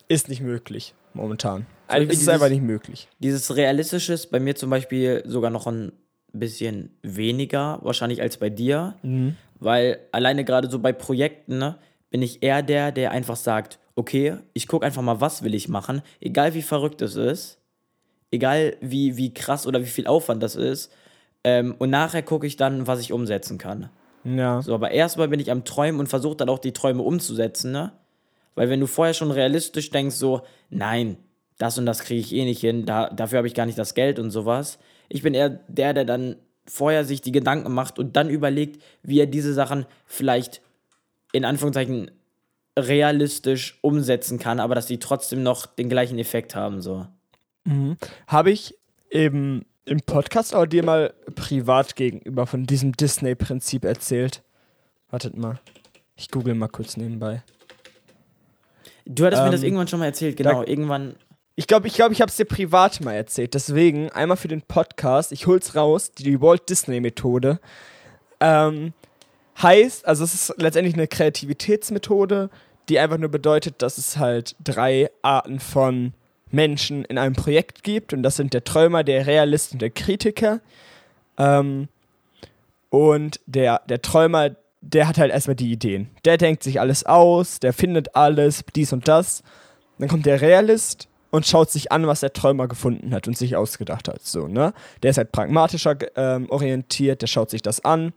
ist 0.08 0.30
nicht 0.30 0.42
möglich 0.42 0.94
momentan. 1.14 1.66
Also, 1.88 2.04
es 2.08 2.14
ist 2.14 2.20
dieses- 2.22 2.34
einfach 2.34 2.50
nicht 2.50 2.62
möglich. 2.64 3.08
Dieses 3.20 3.56
Realistische 3.56 4.14
ist 4.14 4.28
bei 4.32 4.40
mir 4.40 4.56
zum 4.56 4.70
Beispiel 4.70 5.24
sogar 5.26 5.50
noch 5.52 5.68
ein 5.68 5.92
bisschen 6.34 6.92
weniger, 7.02 7.80
wahrscheinlich 7.82 8.22
als 8.22 8.38
bei 8.38 8.50
dir. 8.50 8.96
Weil 9.60 10.00
alleine 10.12 10.44
gerade 10.46 10.70
so 10.70 10.80
bei 10.80 10.94
Projekten 10.94 11.58
ne, 11.58 11.78
bin 12.12 12.22
ich 12.22 12.44
eher 12.44 12.62
der, 12.62 12.92
der 12.92 13.12
einfach 13.12 13.36
sagt, 13.36 13.80
okay, 13.96 14.36
ich 14.54 14.68
gucke 14.68 14.86
einfach 14.86 15.02
mal, 15.02 15.20
was 15.22 15.44
will 15.44 15.56
ich 15.56 15.68
machen, 15.68 16.02
egal 16.20 16.54
wie 16.54 16.62
verrückt 16.62 17.02
es 17.02 17.16
ist, 17.16 17.58
egal 18.30 18.76
wie, 18.82 19.18
wie 19.18 19.34
krass 19.34 19.66
oder 19.66 19.82
wie 19.82 19.86
viel 19.88 20.06
Aufwand 20.06 20.44
das 20.44 20.56
ist. 20.56 20.92
Ähm, 21.44 21.74
und 21.80 21.90
nachher 21.90 22.22
gucke 22.22 22.46
ich 22.46 22.56
dann, 22.58 22.86
was 22.86 23.00
ich 23.00 23.12
umsetzen 23.14 23.58
kann. 23.58 23.90
Ja. 24.24 24.62
So, 24.62 24.76
aber 24.76 24.92
erstmal 24.92 25.30
bin 25.30 25.40
ich 25.40 25.50
am 25.50 25.64
Träumen 25.66 26.00
und 26.00 26.08
versuche 26.08 26.36
dann 26.36 26.50
auch 26.50 26.60
die 26.60 26.74
Träume 26.74 27.02
umzusetzen, 27.02 27.72
ne? 27.72 27.94
Weil 28.56 28.70
wenn 28.70 28.80
du 28.80 28.88
vorher 28.88 29.14
schon 29.14 29.32
realistisch 29.32 29.90
denkst, 29.92 30.16
so, 30.16 30.42
nein, 30.70 31.18
das 31.58 31.78
und 31.78 31.86
das 31.86 32.00
kriege 32.00 32.20
ich 32.22 32.34
eh 32.34 32.46
nicht 32.46 32.62
hin, 32.62 32.86
da, 32.86 33.10
dafür 33.10 33.38
habe 33.38 33.48
ich 33.48 33.54
gar 33.56 33.66
nicht 33.66 33.78
das 33.78 33.94
Geld 33.94 34.20
und 34.20 34.32
sowas. 34.32 34.78
Ich 35.10 35.22
bin 35.24 35.34
eher 35.34 35.50
der, 35.68 35.94
der 35.94 36.06
dann 36.06 36.36
vorher 36.68 37.06
sich 37.06 37.22
die 37.22 37.32
Gedanken 37.32 37.74
macht 37.74 37.98
und 37.98 38.16
dann 38.16 38.30
überlegt, 38.30 38.82
wie 39.02 39.20
er 39.20 39.26
diese 39.26 39.54
Sachen 39.54 39.86
vielleicht 40.06 40.62
in 41.32 41.46
Anführungszeichen 41.46 42.12
realistisch 42.78 43.80
umsetzen 43.82 44.38
kann, 44.40 44.60
aber 44.60 44.76
dass 44.76 44.86
die 44.86 45.00
trotzdem 45.00 45.42
noch 45.44 45.66
den 45.66 45.90
gleichen 45.90 46.20
Effekt 46.20 46.56
haben, 46.56 46.82
so. 46.82 47.08
Mhm. 47.64 47.98
Habe 48.28 48.52
ich 48.52 48.76
eben 49.10 49.66
im 49.86 50.02
Podcast 50.02 50.54
aber 50.54 50.68
dir 50.68 50.84
mal 50.84 51.14
privat 51.36 51.96
gegenüber 51.96 52.46
von 52.46 52.66
diesem 52.66 52.92
Disney-Prinzip 52.94 53.84
erzählt? 53.84 54.44
Wartet 55.10 55.38
mal. 55.38 55.60
Ich 56.16 56.30
google 56.30 56.54
mal 56.54 56.68
kurz 56.68 56.98
nebenbei. 56.98 57.42
Du 59.06 59.26
hattest 59.26 59.42
mir 59.44 59.52
das 59.52 59.62
Ähm, 59.62 59.68
irgendwann 59.68 59.88
schon 59.88 60.00
mal 60.00 60.06
erzählt, 60.08 60.36
genau. 60.38 60.64
da- 60.64 60.68
irgendwann. 60.70 61.16
Ich 61.60 61.66
glaube, 61.66 61.88
ich, 61.88 61.96
glaub, 61.96 62.12
ich 62.12 62.22
habe 62.22 62.30
es 62.30 62.38
dir 62.38 62.46
privat 62.46 63.02
mal 63.02 63.14
erzählt. 63.14 63.56
Deswegen 63.56 64.12
einmal 64.12 64.38
für 64.38 64.48
den 64.48 64.62
Podcast, 64.62 65.32
ich 65.32 65.48
hol's 65.48 65.74
raus, 65.76 66.12
die 66.12 66.40
Walt 66.40 66.70
Disney 66.70 67.00
Methode. 67.00 67.60
Ähm, 68.40 68.94
heißt, 69.60 70.06
also 70.06 70.24
es 70.24 70.36
ist 70.36 70.54
letztendlich 70.58 70.94
eine 70.94 71.08
Kreativitätsmethode, 71.08 72.52
die 72.90 73.00
einfach 73.00 73.18
nur 73.18 73.30
bedeutet, 73.30 73.82
dass 73.82 73.98
es 73.98 74.18
halt 74.18 74.56
drei 74.64 75.10
Arten 75.24 75.60
von 75.60 76.14
Menschen 76.52 77.04
in 77.06 77.18
einem 77.18 77.34
Projekt 77.34 77.84
gibt. 77.84 78.14
Und 78.14 78.22
das 78.22 78.36
sind 78.36 78.54
der 78.54 78.64
Träumer, 78.64 79.04
der 79.04 79.26
Realist 79.26 79.74
und 79.74 79.82
der 79.82 79.90
Kritiker. 79.90 80.62
Ähm, 81.40 81.88
und 82.92 83.40
der, 83.48 83.82
der 83.90 84.04
Träumer, 84.04 84.52
der 84.82 85.08
hat 85.08 85.18
halt 85.18 85.32
erstmal 85.32 85.56
die 85.56 85.72
Ideen. 85.72 86.12
Der 86.24 86.38
denkt 86.38 86.62
sich 86.62 86.80
alles 86.80 87.04
aus, 87.04 87.60
der 87.60 87.74
findet 87.74 88.16
alles, 88.16 88.64
dies 88.76 88.94
und 88.94 89.08
das. 89.08 89.42
Dann 89.98 90.08
kommt 90.08 90.28
der 90.28 90.40
Realist 90.40 91.08
und 91.32 91.46
schaut 91.46 91.70
sich 91.72 91.92
an, 91.92 92.08
was 92.08 92.22
der 92.22 92.34
Träumer 92.34 92.68
gefunden 92.68 93.14
hat 93.14 93.28
und 93.28 93.38
sich 93.38 93.56
ausgedacht 93.56 94.08
hat. 94.08 94.24
So, 94.24 94.48
ne? 94.48 94.74
Der 95.04 95.12
ist 95.12 95.18
halt 95.18 95.32
pragmatischer 95.32 95.98
ähm, 96.16 96.50
orientiert, 96.50 97.22
der 97.22 97.28
schaut 97.28 97.50
sich 97.50 97.62
das 97.62 97.84
an 97.84 98.14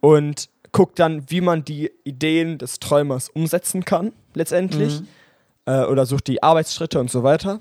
und 0.00 0.48
guckt 0.72 0.98
dann, 0.98 1.30
wie 1.30 1.40
man 1.40 1.64
die 1.64 1.90
Ideen 2.04 2.58
des 2.58 2.78
Träumers 2.78 3.28
umsetzen 3.28 3.84
kann, 3.84 4.12
letztendlich. 4.34 5.00
Mhm. 5.00 5.08
Äh, 5.66 5.84
oder 5.84 6.06
sucht 6.06 6.26
die 6.26 6.42
Arbeitsschritte 6.42 6.98
und 7.00 7.10
so 7.10 7.22
weiter. 7.22 7.60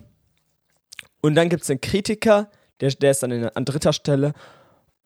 Und 1.21 1.35
dann 1.35 1.49
gibt 1.49 1.63
es 1.63 1.67
den 1.67 1.81
Kritiker, 1.81 2.49
der, 2.79 2.91
der 2.91 3.11
ist 3.11 3.23
dann 3.23 3.31
in, 3.31 3.49
an 3.49 3.65
dritter 3.65 3.93
Stelle 3.93 4.33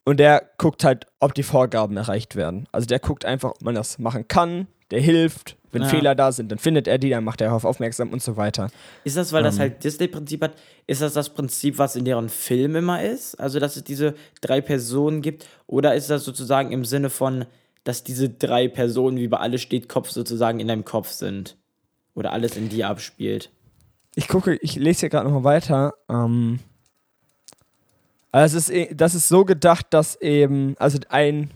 und 0.06 0.20
der 0.20 0.50
guckt 0.58 0.84
halt, 0.84 1.06
ob 1.20 1.34
die 1.34 1.44
Vorgaben 1.44 1.98
erreicht 1.98 2.36
werden. 2.36 2.68
Also 2.72 2.86
der 2.88 3.00
guckt 3.00 3.26
einfach, 3.26 3.52
ob 3.52 3.62
man 3.62 3.76
das 3.76 4.00
machen 4.00 4.28
kann, 4.28 4.68
der 4.92 5.00
hilft. 5.02 5.58
Wenn 5.74 5.84
Ja. 5.84 5.88
Fehler 5.88 6.16
da 6.16 6.34
sind, 6.34 6.52
dann 6.52 6.60
findet 6.60 6.86
er 6.90 6.98
die, 6.98 7.12
dann 7.12 7.24
macht 7.24 7.40
er 7.40 7.48
darauf 7.48 7.64
aufmerksam 7.64 8.10
und 8.10 8.22
so 8.22 8.36
weiter. 8.36 8.70
Ist 9.06 9.16
das, 9.16 9.32
weil 9.32 9.42
das 9.42 9.56
Ähm. 9.56 9.62
halt 9.62 9.84
Disney-Prinzip 9.86 10.42
hat, 10.44 10.52
ist 10.86 11.02
das 11.02 11.14
das 11.14 11.30
Prinzip, 11.30 11.78
was 11.78 11.96
in 11.96 12.04
deren 12.04 12.28
Film 12.28 12.76
immer 12.76 13.02
ist? 13.02 13.36
Also, 13.40 13.58
dass 13.60 13.78
es 13.78 13.86
diese 13.86 14.16
drei 14.42 14.60
Personen 14.60 15.22
gibt? 15.22 15.48
Oder 15.68 15.96
ist 15.96 16.10
das 16.10 16.26
sozusagen 16.26 16.74
im 16.74 16.84
Sinne 16.84 17.10
von, 17.10 17.46
dass 17.86 18.04
diese 18.04 18.28
drei 18.30 18.68
Personen, 18.68 19.16
wie 19.18 19.30
bei 19.30 19.38
alle 19.38 19.60
steht 19.60 19.88
Kopf, 19.88 20.10
sozusagen 20.10 20.60
in 20.60 20.68
deinem 20.68 20.84
Kopf 20.84 21.10
sind? 21.12 21.56
Oder 22.14 22.34
alles 22.34 22.58
in 22.58 22.68
dir 22.68 22.90
abspielt? 22.90 23.50
Ich 24.16 24.28
gucke, 24.28 24.56
ich 24.58 24.76
lese 24.76 25.00
hier 25.02 25.10
gerade 25.10 25.30
nochmal 25.30 25.46
weiter. 25.46 25.94
Ähm, 26.10 26.60
also 28.32 28.58
es 28.58 28.70
ist, 28.70 28.76
eh- 28.76 28.94
das 28.94 29.16
ist 29.16 29.28
so 29.28 29.46
gedacht, 29.46 29.88
dass 29.92 30.16
eben, 30.22 30.76
also 30.80 30.98
ein, 31.10 31.52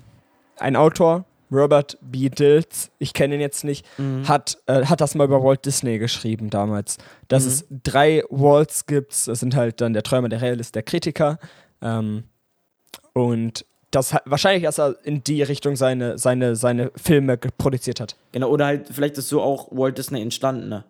ein 0.60 0.76
Autor, 0.76 1.26
Robert 1.52 1.98
B. 2.02 2.30
Dills, 2.30 2.90
ich 2.98 3.14
kenne 3.14 3.36
ihn 3.36 3.42
jetzt 3.42 3.64
nicht, 3.64 3.86
hat, 4.28 4.58
äh, 4.66 4.86
hat 4.86 5.00
das 5.00 5.14
mal 5.16 5.26
über 5.26 5.44
Walt 5.44 5.64
Disney 5.66 6.00
geschrieben 6.00 6.50
damals. 6.50 6.98
Dass 7.28 7.44
Mhm. 7.44 7.50
es 7.50 7.66
drei 7.84 8.24
Walts 8.30 8.88
gibt, 8.88 9.12
das 9.28 9.40
sind 9.40 9.56
halt 9.56 9.80
dann 9.80 9.94
der 9.94 10.04
Träumer, 10.04 10.28
der 10.28 10.42
Realist, 10.42 10.74
der 10.76 10.84
Kritiker. 10.84 11.38
Ähm, 11.82 12.24
und 13.14 13.66
das 13.92 14.14
hat, 14.14 14.24
wahrscheinlich, 14.26 14.64
dass 14.64 14.80
er 14.80 14.96
in 15.04 15.24
die 15.24 15.42
Richtung 15.44 15.76
seine, 15.76 16.18
seine, 16.18 16.56
seine 16.56 16.92
Filme 16.96 17.38
produziert 17.38 18.00
hat. 18.02 18.16
Genau, 18.32 18.50
oder 18.50 18.66
halt, 18.66 18.88
vielleicht 18.92 19.18
ist 19.18 19.30
so 19.30 19.42
auch 19.42 19.68
Walt 19.72 19.98
Disney 19.98 20.22
entstanden, 20.22 20.68
ne? 20.68 20.84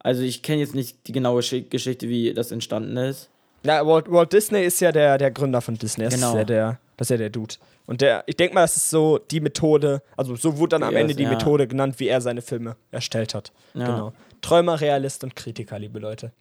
Also, 0.00 0.22
ich 0.22 0.42
kenne 0.42 0.60
jetzt 0.60 0.74
nicht 0.74 1.06
die 1.06 1.12
genaue 1.12 1.42
Schi- 1.42 1.68
Geschichte, 1.70 2.08
wie 2.08 2.34
das 2.34 2.50
entstanden 2.50 2.96
ist. 2.96 3.30
Ja, 3.64 3.86
Walt, 3.86 4.10
Walt 4.10 4.32
Disney 4.32 4.64
ist 4.64 4.80
ja 4.80 4.90
der, 4.92 5.18
der 5.18 5.30
Gründer 5.30 5.60
von 5.60 5.76
Disney. 5.76 6.04
Das, 6.04 6.14
Genau. 6.14 6.30
ist 6.30 6.34
ja 6.36 6.44
der, 6.44 6.78
das 6.96 7.06
ist 7.06 7.10
ja 7.10 7.16
der 7.16 7.30
Dude. 7.30 7.54
Und 7.86 8.00
der, 8.00 8.24
ich 8.26 8.36
denke 8.36 8.54
mal, 8.54 8.62
das 8.62 8.76
ist 8.76 8.90
so 8.90 9.18
die 9.18 9.40
Methode, 9.40 10.02
also 10.16 10.34
so 10.36 10.58
wurde 10.58 10.70
dann 10.78 10.82
am 10.82 10.94
Ende 10.96 11.14
die 11.14 11.24
ja. 11.24 11.28
Methode 11.30 11.66
genannt, 11.68 11.98
wie 11.98 12.08
er 12.08 12.20
seine 12.20 12.42
Filme 12.42 12.76
erstellt 12.90 13.34
hat. 13.34 13.52
Ja. 13.74 13.86
Genau. 13.86 14.12
Träumer, 14.40 14.80
Realist 14.80 15.22
und 15.24 15.36
Kritiker, 15.36 15.78
liebe 15.78 15.98
Leute. 15.98 16.32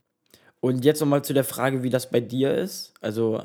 Und 0.60 0.86
jetzt 0.86 1.00
nochmal 1.01 1.24
zu 1.24 1.34
der 1.34 1.44
Frage, 1.44 1.84
wie 1.84 1.90
das 1.90 2.10
bei 2.10 2.20
dir 2.20 2.54
ist. 2.54 2.94
Also 3.01 3.44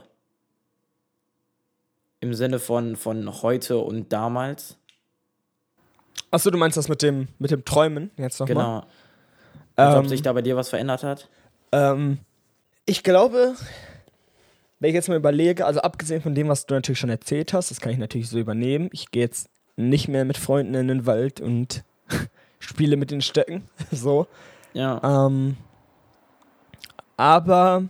im 2.21 2.35
Sinne 2.35 2.59
von, 2.59 2.97
von 2.97 3.43
heute 3.43 3.79
und 3.79 4.13
damals. 4.13 4.77
Achso, 6.31 6.51
du 6.51 6.59
meinst 6.59 6.77
das 6.77 6.89
mit 6.89 7.03
dem, 7.03 7.29
mit 7.39 7.51
dem 7.51 7.65
Träumen 7.65 8.11
jetzt 8.17 8.41
nochmal? 8.41 8.83
Genau. 9.77 9.99
Ob 9.99 10.05
Ähm, 10.05 10.09
sich 10.09 10.23
da 10.23 10.33
bei 10.33 10.43
dir 10.43 10.57
was 10.57 10.71
verändert 10.71 11.03
hat. 11.03 11.29
Ähm, 11.73 12.19
ich 12.87 13.03
glaube, 13.03 13.55
wenn 14.79 14.91
ich 14.91 14.95
jetzt 14.95 15.09
mal 15.09 15.17
überlege, 15.17 15.67
also 15.67 15.81
abgesehen 15.81 16.23
von 16.23 16.35
dem, 16.35 16.49
was 16.49 16.67
du 16.67 16.75
natürlich 16.75 17.01
schon 17.01 17.11
erzählt 17.11 17.53
hast, 17.53 17.71
das 17.71 17.81
kann 17.81 17.93
ich 17.93 17.99
natürlich 17.99 18.29
so 18.29 18.39
übernehmen. 18.39 18.89
Ich 18.93 19.11
gehe 19.11 19.23
jetzt 19.23 19.51
nicht 19.77 20.09
mehr 20.09 20.25
mit 20.25 20.39
Freunden 20.39 20.75
in 20.75 20.89
den 20.89 21.07
Wald 21.07 21.41
und 21.41 21.85
spiele 22.61 22.97
mit 22.97 23.11
den 23.11 23.21
Stöcken. 23.21 23.69
so. 23.91 24.27
Ja. 24.73 25.27
Ähm, 25.27 25.57
aber 27.17 27.85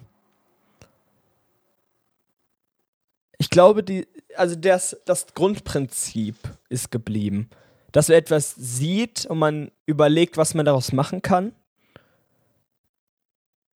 ich 3.38 3.50
glaube, 3.50 3.82
die, 3.82 4.06
also 4.36 4.56
das, 4.56 4.96
das 5.04 5.26
Grundprinzip 5.34 6.36
ist 6.68 6.90
geblieben. 6.90 7.50
Dass 7.92 8.08
man 8.08 8.18
etwas 8.18 8.54
sieht 8.54 9.26
und 9.26 9.38
man 9.38 9.70
überlegt, 9.86 10.36
was 10.36 10.54
man 10.54 10.66
daraus 10.66 10.92
machen 10.92 11.22
kann. 11.22 11.52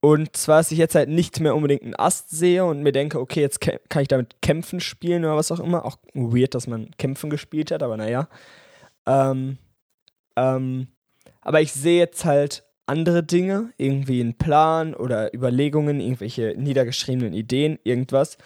Und 0.01 0.35
zwar, 0.35 0.59
dass 0.59 0.73
ich 0.73 0.79
jetzt 0.79 0.95
halt 0.95 1.11
nicht 1.11 1.41
mehr 1.41 1.55
unbedingt 1.55 1.83
einen 1.83 1.95
Ast 1.95 2.31
sehe 2.31 2.65
und 2.65 2.83
mir 2.83 2.93
denke, 2.93 3.21
okay, 3.21 3.41
jetzt 3.41 3.61
kann 3.61 4.03
ich 4.03 4.09
damit 4.09 4.41
Kämpfen 4.41 4.81
spielen 4.81 5.25
oder 5.25 5.37
was 5.37 5.53
auch 5.53 5.61
immer. 5.61 5.85
Auch 5.85 5.99
weird, 6.15 6.55
dass 6.55 6.67
man 6.67 6.91
Kämpfen 6.97 7.29
gespielt 7.29 7.71
hat, 7.71 7.83
aber 7.83 7.99
naja. 7.99 8.29
Ähm, 9.07 9.59
ähm, 10.37 10.89
aber 11.43 11.61
ich 11.61 11.73
sehe 11.73 11.99
jetzt 11.99 12.25
halt 12.25 12.65
andere 12.87 13.23
Dinge, 13.23 13.73
irgendwie 13.77 14.21
einen 14.21 14.35
Plan 14.35 14.95
oder 14.95 15.35
Überlegungen, 15.35 16.01
irgendwelche 16.01 16.55
niedergeschriebenen 16.57 17.35
Ideen, 17.35 17.79
irgendwas 17.85 18.37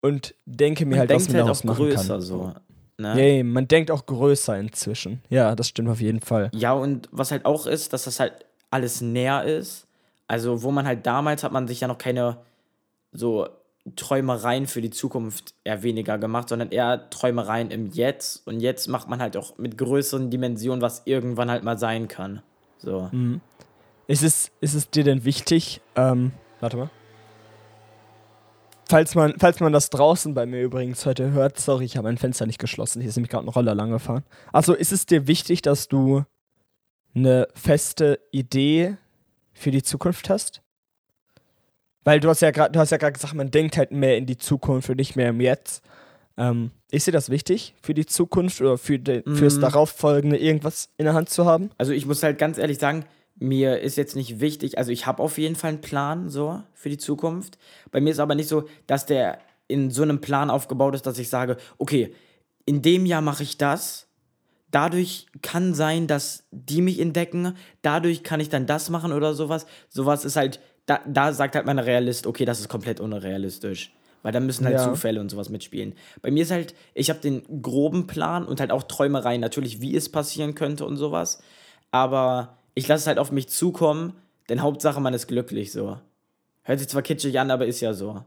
und 0.00 0.34
denke 0.44 0.86
mir 0.86 0.96
Man 0.96 0.98
halt, 1.00 1.10
was 1.10 1.26
denkt 1.26 1.32
man 1.32 1.36
halt 1.36 1.46
daraus 1.46 1.60
auch 1.60 1.64
machen 1.64 1.76
größer 1.76 2.14
kann. 2.14 2.20
so. 2.20 2.52
Ne? 2.98 3.36
ja, 3.36 3.44
man 3.44 3.68
denkt 3.68 3.90
auch 3.90 4.06
größer 4.06 4.58
inzwischen. 4.58 5.20
Ja, 5.28 5.54
das 5.54 5.68
stimmt 5.68 5.90
auf 5.90 6.00
jeden 6.00 6.20
Fall. 6.20 6.50
Ja, 6.54 6.72
und 6.72 7.08
was 7.12 7.30
halt 7.30 7.44
auch 7.44 7.66
ist, 7.66 7.92
dass 7.92 8.04
das 8.04 8.20
halt 8.20 8.32
alles 8.70 9.02
näher 9.02 9.44
ist. 9.44 9.85
Also, 10.28 10.62
wo 10.62 10.70
man 10.70 10.86
halt 10.86 11.06
damals 11.06 11.44
hat 11.44 11.52
man 11.52 11.68
sich 11.68 11.80
ja 11.80 11.88
noch 11.88 11.98
keine 11.98 12.38
so 13.12 13.48
Träumereien 13.94 14.66
für 14.66 14.80
die 14.80 14.90
Zukunft 14.90 15.54
eher 15.62 15.82
weniger 15.82 16.18
gemacht, 16.18 16.48
sondern 16.48 16.70
eher 16.70 17.08
Träumereien 17.10 17.70
im 17.70 17.86
Jetzt. 17.86 18.46
Und 18.46 18.60
jetzt 18.60 18.88
macht 18.88 19.08
man 19.08 19.20
halt 19.20 19.36
auch 19.36 19.58
mit 19.58 19.78
größeren 19.78 20.30
Dimensionen, 20.30 20.82
was 20.82 21.02
irgendwann 21.04 21.50
halt 21.50 21.62
mal 21.62 21.78
sein 21.78 22.08
kann. 22.08 22.42
So. 22.78 23.08
Mhm. 23.12 23.40
Ist 24.08 24.22
es, 24.22 24.50
ist 24.60 24.74
es 24.74 24.90
dir 24.90 25.04
denn 25.04 25.24
wichtig, 25.24 25.80
ähm, 25.94 26.32
warte 26.60 26.76
mal. 26.76 26.90
Falls 28.88 29.16
man, 29.16 29.34
falls 29.38 29.58
man 29.58 29.72
das 29.72 29.90
draußen 29.90 30.34
bei 30.34 30.46
mir 30.46 30.62
übrigens 30.62 31.06
heute 31.06 31.32
hört, 31.32 31.58
sorry, 31.58 31.84
ich 31.84 31.96
habe 31.96 32.06
mein 32.06 32.18
Fenster 32.18 32.46
nicht 32.46 32.60
geschlossen, 32.60 33.00
hier 33.00 33.08
ist 33.08 33.16
nämlich 33.16 33.30
gerade 33.30 33.44
ein 33.44 33.48
Roller 33.48 33.74
lang 33.74 33.90
gefahren. 33.90 34.22
Also 34.52 34.74
ist 34.74 34.92
es 34.92 35.06
dir 35.06 35.26
wichtig, 35.26 35.62
dass 35.62 35.88
du 35.88 36.24
eine 37.14 37.48
feste 37.54 38.20
Idee 38.30 38.96
für 39.56 39.70
die 39.70 39.82
Zukunft 39.82 40.28
hast? 40.30 40.62
Weil 42.04 42.20
du 42.20 42.28
hast 42.28 42.40
ja 42.40 42.50
gerade, 42.52 42.72
du 42.72 42.78
hast 42.78 42.90
ja 42.90 42.98
gerade 42.98 43.12
gesagt, 43.12 43.34
man 43.34 43.50
denkt 43.50 43.76
halt 43.76 43.90
mehr 43.90 44.16
in 44.16 44.26
die 44.26 44.36
Zukunft 44.38 44.88
und 44.88 44.96
nicht 44.96 45.16
mehr 45.16 45.30
im 45.30 45.40
Jetzt. 45.40 45.82
Ähm, 46.36 46.70
ist 46.90 47.06
dir 47.06 47.12
das 47.12 47.30
wichtig 47.30 47.74
für 47.82 47.94
die 47.94 48.06
Zukunft 48.06 48.60
oder 48.60 48.78
für 48.78 49.00
fürs 49.26 49.56
Mm. 49.56 49.60
darauffolgende 49.62 50.36
irgendwas 50.36 50.90
in 50.98 51.06
der 51.06 51.14
Hand 51.14 51.30
zu 51.30 51.46
haben? 51.46 51.70
Also 51.78 51.92
ich 51.92 52.06
muss 52.06 52.22
halt 52.22 52.38
ganz 52.38 52.58
ehrlich 52.58 52.78
sagen, 52.78 53.06
mir 53.38 53.80
ist 53.80 53.96
jetzt 53.96 54.16
nicht 54.16 54.40
wichtig, 54.40 54.78
also 54.78 54.92
ich 54.92 55.06
habe 55.06 55.22
auf 55.22 55.36
jeden 55.38 55.56
Fall 55.56 55.70
einen 55.70 55.80
Plan 55.80 56.28
so 56.28 56.62
für 56.74 56.88
die 56.88 56.98
Zukunft. 56.98 57.58
Bei 57.90 58.00
mir 58.00 58.10
ist 58.10 58.18
aber 58.18 58.34
nicht 58.34 58.48
so, 58.48 58.68
dass 58.86 59.06
der 59.06 59.38
in 59.66 59.90
so 59.90 60.02
einem 60.02 60.20
Plan 60.20 60.48
aufgebaut 60.50 60.94
ist, 60.94 61.06
dass 61.06 61.18
ich 61.18 61.28
sage, 61.28 61.56
okay, 61.78 62.14
in 62.66 62.82
dem 62.82 63.04
Jahr 63.06 63.20
mache 63.22 63.42
ich 63.42 63.58
das. 63.58 64.06
Dadurch 64.70 65.26
kann 65.42 65.74
sein, 65.74 66.06
dass 66.06 66.44
die 66.50 66.82
mich 66.82 66.98
entdecken. 67.00 67.56
Dadurch 67.82 68.22
kann 68.22 68.40
ich 68.40 68.48
dann 68.48 68.66
das 68.66 68.90
machen 68.90 69.12
oder 69.12 69.32
sowas. 69.34 69.66
Sowas 69.88 70.24
ist 70.24 70.36
halt, 70.36 70.60
da, 70.86 71.00
da 71.06 71.32
sagt 71.32 71.54
halt 71.54 71.66
mein 71.66 71.78
Realist, 71.78 72.26
okay, 72.26 72.44
das 72.44 72.60
ist 72.60 72.68
komplett 72.68 73.00
unrealistisch. 73.00 73.92
Weil 74.22 74.32
da 74.32 74.40
müssen 74.40 74.64
halt 74.64 74.76
Ja. 74.76 74.84
Zufälle 74.84 75.20
und 75.20 75.30
sowas 75.30 75.50
mitspielen. 75.50 75.94
Bei 76.20 76.30
mir 76.32 76.42
ist 76.42 76.50
halt, 76.50 76.74
ich 76.94 77.10
habe 77.10 77.20
den 77.20 77.62
groben 77.62 78.08
Plan 78.08 78.44
und 78.44 78.58
halt 78.58 78.72
auch 78.72 78.82
Träumereien, 78.82 79.40
natürlich, 79.40 79.80
wie 79.80 79.94
es 79.94 80.10
passieren 80.10 80.54
könnte 80.56 80.84
und 80.84 80.96
sowas. 80.96 81.40
Aber 81.92 82.58
ich 82.74 82.88
lasse 82.88 83.02
es 83.02 83.06
halt 83.06 83.18
auf 83.20 83.30
mich 83.30 83.48
zukommen, 83.48 84.14
denn 84.48 84.62
Hauptsache, 84.62 85.00
man 85.00 85.14
ist 85.14 85.28
glücklich 85.28 85.70
so. 85.70 85.98
Hört 86.62 86.80
sich 86.80 86.88
zwar 86.88 87.02
kitschig 87.02 87.38
an, 87.38 87.52
aber 87.52 87.66
ist 87.66 87.80
ja 87.80 87.92
so. 87.94 88.24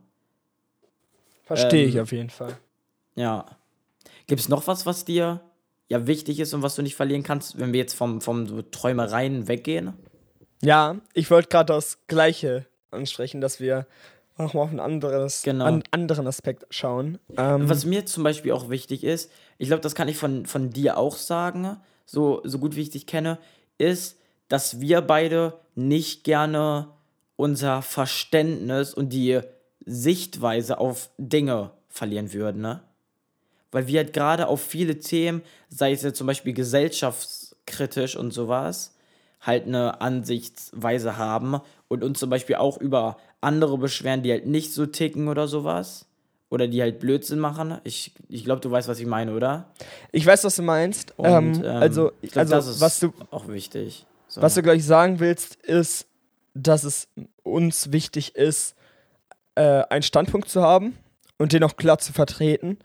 Verstehe 1.44 1.84
Ähm, 1.84 1.90
ich 1.90 2.00
auf 2.00 2.12
jeden 2.14 2.30
Fall. 2.30 2.58
Ja. 3.16 3.46
Gibt 4.28 4.40
es 4.40 4.48
noch 4.48 4.68
was, 4.68 4.86
was 4.86 5.04
dir 5.04 5.42
ja 5.90 6.08
wichtig 6.08 6.40
ist 6.40 6.54
und 6.54 6.62
was 6.64 6.76
du 6.76 6.82
nicht 6.82 6.96
verlieren 6.96 7.24
kannst, 7.24 7.60
wenn 7.60 7.74
wir 7.74 7.80
jetzt 7.80 7.94
vom, 7.96 8.22
vom 8.22 8.48
so 8.48 8.62
Träumereien 8.62 9.48
weggehen? 9.48 9.94
Ja, 10.62 10.98
ich 11.14 11.30
wollte 11.32 11.50
gerade 11.50 11.74
das 11.74 12.00
Gleiche 12.08 12.66
ansprechen, 12.92 13.42
dass 13.42 13.60
wir 13.60 13.86
nochmal 14.38 14.64
auf 14.64 14.72
ein 14.72 14.80
anderes, 14.80 15.42
Genau. 15.44 15.66
einen 15.66 15.84
anderen 15.92 16.28
Aspekt 16.28 16.66
schauen. 16.70 17.18
Ähm, 17.38 17.68
Was 17.70 17.86
mir 17.86 18.06
zum 18.06 18.24
Beispiel 18.24 18.52
auch 18.54 18.70
wichtig 18.70 19.04
ist, 19.04 19.32
ich 19.58 19.68
glaube, 19.68 19.82
das 19.82 19.96
kann 19.96 20.08
ich 20.08 20.18
von, 20.18 20.46
von 20.46 20.70
dir 20.70 20.98
auch 20.98 21.18
sagen, 21.18 21.78
so, 22.06 22.42
so 22.44 22.60
gut 22.60 22.76
wie 22.76 22.82
ich 22.82 22.90
dich 22.90 23.06
kenne, 23.06 23.38
ist, 23.78 24.18
dass 24.48 24.80
wir 24.80 25.02
beide 25.02 25.54
nicht 25.76 26.24
gerne 26.24 26.88
unser 27.36 27.82
Verständnis 27.82 28.94
und 28.94 29.10
die 29.10 29.40
Sichtweise 29.86 30.78
auf 30.78 31.10
Dinge 31.18 31.72
verlieren 31.88 32.34
würden, 32.34 32.62
ne? 32.62 32.82
Weil 33.72 33.88
wir 33.88 34.00
halt 34.00 34.14
gerade 34.14 34.48
auf 34.48 34.62
viele 34.62 35.00
Themen, 35.00 35.42
sei 35.70 35.92
es 35.92 36.02
jetzt 36.02 36.18
zum 36.18 36.28
Beispiel 36.28 36.54
gesellschaftskritisch 36.54 38.16
und 38.16 38.32
sowas, 38.32 38.96
halt 39.42 39.68
eine 39.68 40.02
Ansichtsweise 40.02 41.18
haben 41.18 41.60
und 41.88 42.04
uns 42.04 42.20
zum 42.20 42.30
Beispiel 42.30 42.56
auch 42.56 42.78
über 42.80 43.18
andere 43.42 43.78
beschweren, 43.78 44.24
die 44.24 44.32
halt 44.32 44.48
nicht 44.48 44.74
so 44.74 44.86
ticken 44.86 45.28
oder 45.28 45.48
sowas. 45.48 46.06
Oder 46.52 46.68
die 46.68 46.82
halt 46.82 47.00
Blödsinn 47.00 47.38
machen. 47.38 47.78
Ich, 47.84 48.12
ich 48.28 48.44
glaube, 48.44 48.60
du 48.60 48.72
weißt, 48.72 48.88
was 48.88 49.00
ich 49.00 49.06
meine, 49.06 49.36
oder? 49.36 49.70
ich 50.12 50.26
weiß, 50.26 50.44
was 50.44 50.56
du 50.56 50.64
meinst. 50.64 51.14
Und, 51.20 51.28
ähm, 51.28 51.64
ähm, 51.64 51.76
also, 51.78 52.12
ich 52.24 52.32
glaub, 52.32 52.42
also 52.42 52.56
das 52.56 52.68
ist 52.68 52.82
was 52.82 53.00
du, 53.00 53.14
auch 53.30 53.48
wichtig. 53.48 54.08
So. 54.28 54.42
was 54.42 54.56
du 54.56 54.64
gleich 54.64 54.84
sagen 54.84 55.20
willst, 55.20 55.58
ist, 55.58 56.08
dass 56.56 56.84
es 56.84 57.08
uns 57.44 57.92
wichtig 57.92 58.36
ist, 58.36 58.76
äh, 59.54 59.84
einen 59.90 60.02
Standpunkt 60.02 60.50
zu 60.50 60.64
haben 60.64 60.98
und 61.38 61.54
den 61.54 61.64
auch 61.64 61.76
klar 61.78 62.00
zu 62.00 62.14
vertreten. 62.14 62.80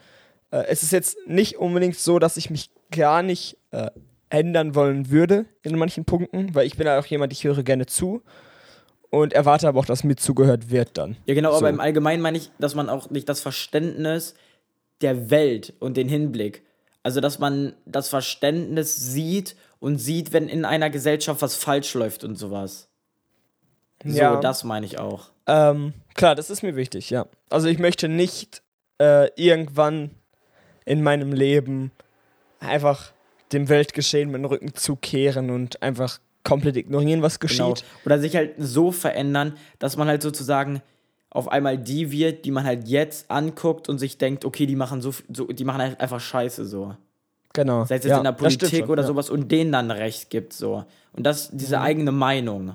Äh, 0.55 0.67
es 0.69 0.83
ist 0.85 0.93
jetzt 0.93 1.17
nicht 1.27 1.59
unbedingt 1.59 1.97
so, 1.99 2.19
dass 2.21 2.37
ich 2.37 2.49
mich 2.51 2.71
gar 2.93 3.23
nicht 3.23 3.57
äh, 3.73 3.91
ändern 4.31 4.75
wollen 4.75 5.11
würde 5.11 5.47
in 5.63 5.77
manchen 5.77 6.05
Punkten, 6.05 6.55
weil 6.55 6.67
ich 6.67 6.77
bin 6.77 6.87
ja 6.87 6.99
auch 6.99 7.07
jemand, 7.07 7.33
ich 7.33 7.43
höre 7.45 7.63
gerne 7.65 7.87
zu 7.87 8.23
und 9.11 9.33
erwarte 9.33 9.67
aber 9.69 9.81
auch, 9.81 9.85
dass 9.87 10.05
mir 10.05 10.17
zugehört 10.17 10.71
wird 10.71 10.97
dann. 10.97 11.17
Ja, 11.27 11.35
genau, 11.35 11.51
So. 11.53 11.59
aber 11.59 11.71
im 11.71 11.81
Allgemeinen 11.81 12.23
meine 12.23 12.39
ich, 12.39 12.51
dass 12.59 12.75
man 12.75 12.89
auch 12.89 13.11
nicht 13.11 13.29
das 13.29 13.41
Verständnis 13.41 14.35
der 15.01 15.31
Welt 15.31 15.75
und 15.81 15.97
den 15.97 16.09
Hinblick, 16.09 16.63
also 17.03 17.21
dass 17.21 17.39
man 17.39 17.75
das 17.85 18.09
Verständnis 18.09 18.95
sieht 18.97 19.57
und 19.81 19.99
sieht, 19.99 20.33
wenn 20.33 20.49
in 20.49 20.65
einer 20.65 20.89
Gesellschaft 20.91 21.43
was 21.43 21.57
falsch 21.57 21.95
läuft 21.95 22.23
und 22.25 22.37
sowas. 22.37 22.89
So, 24.05 24.17
Ja. 24.19 24.37
das 24.41 24.65
meine 24.65 24.87
ich 24.87 24.99
auch. 24.99 25.31
Ähm, 25.47 25.95
klar, 26.15 26.35
das 26.35 26.49
ist 26.51 26.63
mir 26.63 26.77
wichtig, 26.77 27.11
ja. 27.11 27.27
Also 27.51 27.69
ich 27.69 27.79
möchte 27.79 28.09
nicht 28.09 28.63
äh, 29.01 29.29
irgendwann 29.37 30.11
in 30.85 31.03
meinem 31.03 31.33
Leben 31.33 31.91
einfach 32.61 33.13
dem 33.53 33.69
Weltgeschehen 33.69 34.31
meinen 34.33 34.45
Rücken 34.45 34.75
zukehren 34.75 35.51
und 35.51 35.83
einfach 35.83 36.19
komplett 36.45 36.77
ignorieren, 36.77 37.23
was 37.23 37.39
Genau. 37.41 37.71
geschieht. 37.73 37.85
Oder 38.05 38.19
sich 38.19 38.37
halt 38.37 38.55
so 38.59 38.91
verändern, 38.93 39.57
dass 39.79 39.97
man 39.97 40.09
halt 40.09 40.23
sozusagen 40.23 40.83
auf 41.31 41.49
einmal 41.49 41.79
die 41.79 42.11
wird, 42.13 42.45
die 42.45 42.51
man 42.51 42.65
halt 42.65 42.87
jetzt 42.87 43.31
anguckt 43.31 43.89
und 43.89 43.99
sich 43.99 44.19
denkt, 44.19 44.45
okay, 44.45 44.67
die 44.67 44.77
machen 44.77 45.01
so, 45.01 45.13
so 45.33 45.47
die 45.47 45.65
machen 45.65 45.81
halt 45.83 46.01
einfach 46.01 46.21
Scheiße 46.21 46.65
so. 46.65 46.95
Genau. 47.55 47.85
Sei 47.85 47.97
es 47.97 48.05
jetzt 48.05 48.11
ja, 48.11 48.19
in 48.19 48.25
der 48.25 48.33
Politik 48.33 48.69
schon, 48.81 48.91
oder 48.91 49.03
ja. 49.03 49.07
sowas 49.09 49.31
und 49.31 49.51
denen 49.51 49.73
dann 49.73 49.91
Recht 49.91 50.29
gibt 50.31 50.53
so. 50.53 50.85
Und 51.13 51.25
das, 51.25 51.51
diese 51.53 51.77
Mhm. 51.79 51.83
eigene 51.83 52.13
Meinung. 52.13 52.75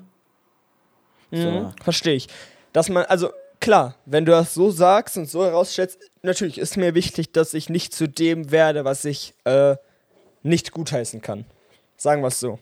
So. 1.31 1.37
Mhm, 1.37 1.71
Verstehe 1.83 2.15
ich. 2.15 2.27
Dass 2.73 2.89
man, 2.89 3.05
also 3.05 3.29
klar, 3.59 3.95
wenn 4.05 4.25
du 4.25 4.31
das 4.31 4.53
so 4.53 4.71
sagst 4.71 5.17
und 5.17 5.29
so 5.29 5.43
herausstellst, 5.45 5.99
natürlich 6.21 6.57
ist 6.57 6.77
mir 6.77 6.95
wichtig, 6.95 7.31
dass 7.31 7.53
ich 7.53 7.69
nicht 7.69 7.93
zu 7.93 8.07
dem 8.07 8.51
werde, 8.51 8.85
was 8.85 9.05
ich 9.05 9.33
äh, 9.45 9.75
nicht 10.43 10.71
gutheißen 10.71 11.21
kann. 11.21 11.45
Sagen 11.97 12.21
wir 12.21 12.27
es 12.27 12.39
so. 12.39 12.59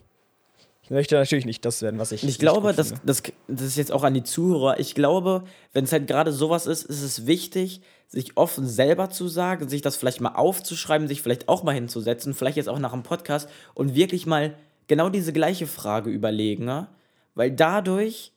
Ich 0.88 0.90
möchte 0.90 1.16
natürlich 1.16 1.44
nicht 1.44 1.66
das 1.66 1.82
werden, 1.82 2.00
was 2.00 2.12
ich. 2.12 2.22
Ich 2.22 2.26
nicht 2.26 2.40
glaube, 2.40 2.72
das, 2.72 2.94
das, 3.04 3.22
das 3.46 3.66
ist 3.66 3.76
jetzt 3.76 3.92
auch 3.92 4.04
an 4.04 4.14
die 4.14 4.22
Zuhörer. 4.22 4.80
Ich 4.80 4.94
glaube, 4.94 5.44
wenn 5.74 5.84
es 5.84 5.92
halt 5.92 6.06
gerade 6.06 6.32
sowas 6.32 6.66
ist, 6.66 6.84
ist 6.84 7.02
es 7.02 7.26
wichtig, 7.26 7.82
sich 8.06 8.38
offen 8.38 8.66
selber 8.66 9.10
zu 9.10 9.28
sagen, 9.28 9.68
sich 9.68 9.82
das 9.82 9.96
vielleicht 9.96 10.22
mal 10.22 10.34
aufzuschreiben, 10.34 11.06
sich 11.06 11.20
vielleicht 11.20 11.46
auch 11.46 11.62
mal 11.62 11.74
hinzusetzen, 11.74 12.32
vielleicht 12.32 12.56
jetzt 12.56 12.70
auch 12.70 12.78
nach 12.78 12.92
dem 12.92 13.02
Podcast 13.02 13.50
und 13.74 13.94
wirklich 13.94 14.24
mal 14.24 14.54
genau 14.86 15.10
diese 15.10 15.34
gleiche 15.34 15.66
Frage 15.66 16.08
überlegen. 16.08 16.64
Ne? 16.64 16.88
Weil 17.34 17.50
dadurch 17.50 18.32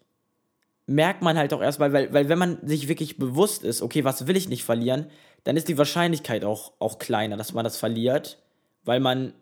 merkt 0.87 1.21
man 1.21 1.37
halt 1.37 1.53
auch 1.53 1.61
erstmal, 1.61 1.93
weil, 1.93 2.13
weil 2.13 2.29
wenn 2.29 2.39
man 2.39 2.57
sich 2.67 2.87
wirklich 2.87 3.17
bewusst 3.17 3.63
ist, 3.63 3.81
okay, 3.81 4.03
was 4.03 4.27
will 4.27 4.35
ich 4.35 4.49
nicht 4.49 4.63
verlieren, 4.63 5.07
dann 5.43 5.57
ist 5.57 5.67
die 5.67 5.77
Wahrscheinlichkeit 5.77 6.43
auch, 6.43 6.73
auch 6.79 6.99
kleiner, 6.99 7.37
dass 7.37 7.53
man 7.53 7.63
das 7.63 7.77
verliert, 7.77 8.39
weil 8.83 8.99
man 8.99 9.33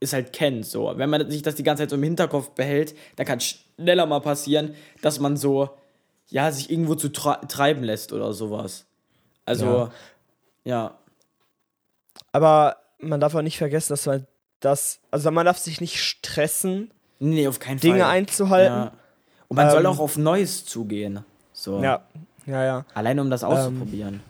es 0.00 0.12
halt 0.12 0.32
kennt. 0.32 0.66
So. 0.66 0.92
Wenn 0.96 1.10
man 1.10 1.30
sich 1.30 1.42
das 1.42 1.54
die 1.54 1.62
ganze 1.62 1.82
Zeit 1.82 1.90
so 1.90 1.96
im 1.96 2.02
Hinterkopf 2.02 2.50
behält, 2.50 2.94
dann 3.16 3.26
kann 3.26 3.40
schneller 3.40 4.06
mal 4.06 4.20
passieren, 4.20 4.74
dass 5.00 5.20
man 5.20 5.36
so, 5.36 5.70
ja, 6.28 6.50
sich 6.50 6.70
irgendwo 6.70 6.94
zu 6.94 7.10
treiben 7.10 7.82
lässt 7.82 8.12
oder 8.12 8.32
sowas. 8.32 8.86
Also, 9.44 9.90
ja. 10.64 10.98
Aber 12.32 12.76
man 12.98 13.20
darf 13.20 13.34
auch 13.34 13.42
nicht 13.42 13.58
vergessen, 13.58 13.92
dass 13.92 14.06
man 14.06 14.26
das, 14.60 15.00
also 15.10 15.30
man 15.30 15.46
darf 15.46 15.58
sich 15.58 15.80
nicht 15.80 16.02
stressen, 16.02 16.92
Nee, 17.18 17.46
auf 17.46 17.60
keinen 17.60 17.78
Dinge 17.78 18.00
Fall. 18.00 18.10
einzuhalten. 18.10 18.74
Ja. 18.74 18.92
Und 19.52 19.56
man 19.56 19.70
soll 19.70 19.80
Ähm, 19.80 19.86
auch 19.86 19.98
auf 19.98 20.16
Neues 20.16 20.64
zugehen. 20.64 21.26
So. 21.52 21.82
Ja, 21.82 22.00
ja, 22.46 22.64
ja. 22.64 22.86
Alleine 22.94 23.20
um 23.20 23.28
das 23.28 23.44
auszuprobieren. 23.44 24.22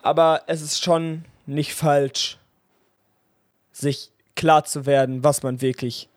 Aber 0.00 0.40
es 0.46 0.62
ist 0.62 0.82
schon 0.82 1.26
nicht 1.44 1.74
falsch, 1.74 2.38
sich 3.70 4.10
klar 4.36 4.64
zu 4.64 4.86
werden, 4.86 5.22
was 5.22 5.42
man 5.42 5.60
wirklich 5.60 6.08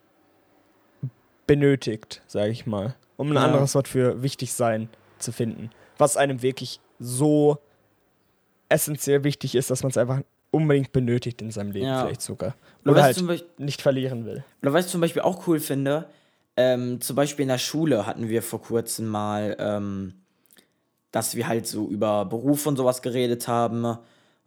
benötigt, 1.45 2.21
sage 2.25 2.51
ich 2.51 2.65
mal. 2.65 2.95
Um 3.17 3.31
ein 3.31 3.35
Ja. 3.35 3.43
anderes 3.43 3.75
Wort 3.75 3.89
für 3.89 4.23
wichtig 4.23 4.53
sein 4.53 4.87
zu 5.19 5.33
finden. 5.33 5.71
Was 5.97 6.15
einem 6.15 6.41
wirklich 6.41 6.79
so 6.99 7.57
essentiell 8.69 9.25
wichtig 9.25 9.55
ist, 9.55 9.69
dass 9.69 9.83
man 9.83 9.89
es 9.89 9.97
einfach 9.97 10.21
unbedingt 10.51 10.93
benötigt 10.93 11.41
in 11.41 11.51
seinem 11.51 11.71
Leben, 11.71 11.87
Ja. 11.87 12.05
vielleicht 12.05 12.21
sogar. 12.21 12.55
Oder, 12.85 12.93
Oder 12.93 13.03
halt 13.03 13.27
Beispiel, 13.27 13.45
nicht 13.57 13.81
verlieren 13.81 14.25
will. 14.25 14.45
Oder 14.61 14.71
was 14.71 14.85
ich 14.85 14.91
zum 14.91 15.01
Beispiel 15.01 15.21
auch 15.21 15.45
cool 15.47 15.59
finde, 15.59 16.05
ähm, 16.57 17.01
zum 17.01 17.15
Beispiel 17.15 17.43
in 17.43 17.49
der 17.49 17.57
Schule 17.57 18.05
hatten 18.05 18.29
wir 18.29 18.41
vor 18.41 18.61
kurzem 18.61 19.07
mal, 19.07 19.55
ähm, 19.59 20.13
dass 21.11 21.35
wir 21.35 21.47
halt 21.47 21.67
so 21.67 21.87
über 21.87 22.25
Beruf 22.25 22.65
und 22.67 22.77
sowas 22.77 23.01
geredet 23.01 23.47
haben. 23.47 23.97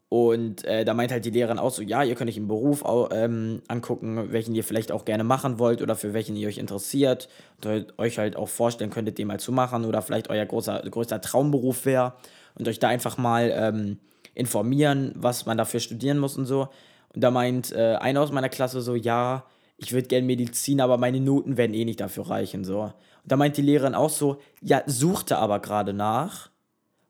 Und 0.08 0.64
äh, 0.64 0.84
da 0.84 0.94
meint 0.94 1.10
halt 1.10 1.24
die 1.24 1.30
Lehrerin 1.30 1.58
auch 1.58 1.72
so, 1.72 1.82
ja, 1.82 2.04
ihr 2.04 2.14
könnt 2.14 2.30
euch 2.30 2.36
einen 2.36 2.46
Beruf 2.46 2.84
au- 2.84 3.10
ähm, 3.10 3.62
angucken, 3.66 4.30
welchen 4.30 4.54
ihr 4.54 4.62
vielleicht 4.62 4.92
auch 4.92 5.04
gerne 5.04 5.24
machen 5.24 5.58
wollt 5.58 5.82
oder 5.82 5.96
für 5.96 6.14
welchen 6.14 6.36
ihr 6.36 6.46
euch 6.46 6.58
interessiert 6.58 7.28
und 7.64 7.98
euch 7.98 8.18
halt 8.18 8.36
auch 8.36 8.48
vorstellen 8.48 8.90
könntet, 8.90 9.18
den 9.18 9.26
mal 9.26 9.40
zu 9.40 9.50
machen 9.50 9.84
oder 9.84 10.02
vielleicht 10.02 10.30
euer 10.30 10.46
großer, 10.46 10.82
größter 10.88 11.20
Traumberuf 11.20 11.84
wäre 11.84 12.12
und 12.54 12.68
euch 12.68 12.78
da 12.78 12.88
einfach 12.88 13.18
mal 13.18 13.52
ähm, 13.56 13.98
informieren, 14.34 15.12
was 15.16 15.46
man 15.46 15.58
dafür 15.58 15.80
studieren 15.80 16.18
muss 16.18 16.36
und 16.36 16.46
so. 16.46 16.68
Und 17.12 17.22
da 17.24 17.30
meint 17.32 17.72
äh, 17.72 17.96
einer 17.96 18.20
aus 18.20 18.30
meiner 18.30 18.48
Klasse 18.48 18.82
so, 18.82 18.94
ja, 18.94 19.44
ich 19.76 19.92
würde 19.92 20.08
gerne 20.08 20.26
Medizin, 20.26 20.80
aber 20.80 20.98
meine 20.98 21.20
Noten 21.20 21.56
werden 21.56 21.74
eh 21.74 21.84
nicht 21.84 22.00
dafür 22.00 22.28
reichen. 22.30 22.64
So. 22.64 22.82
Und 22.82 22.92
da 23.24 23.36
meint 23.36 23.56
die 23.56 23.62
Lehrerin 23.62 23.94
auch 23.94 24.10
so, 24.10 24.40
ja, 24.60 24.82
suchte 24.86 25.38
aber 25.38 25.60
gerade 25.60 25.92
nach, 25.92 26.50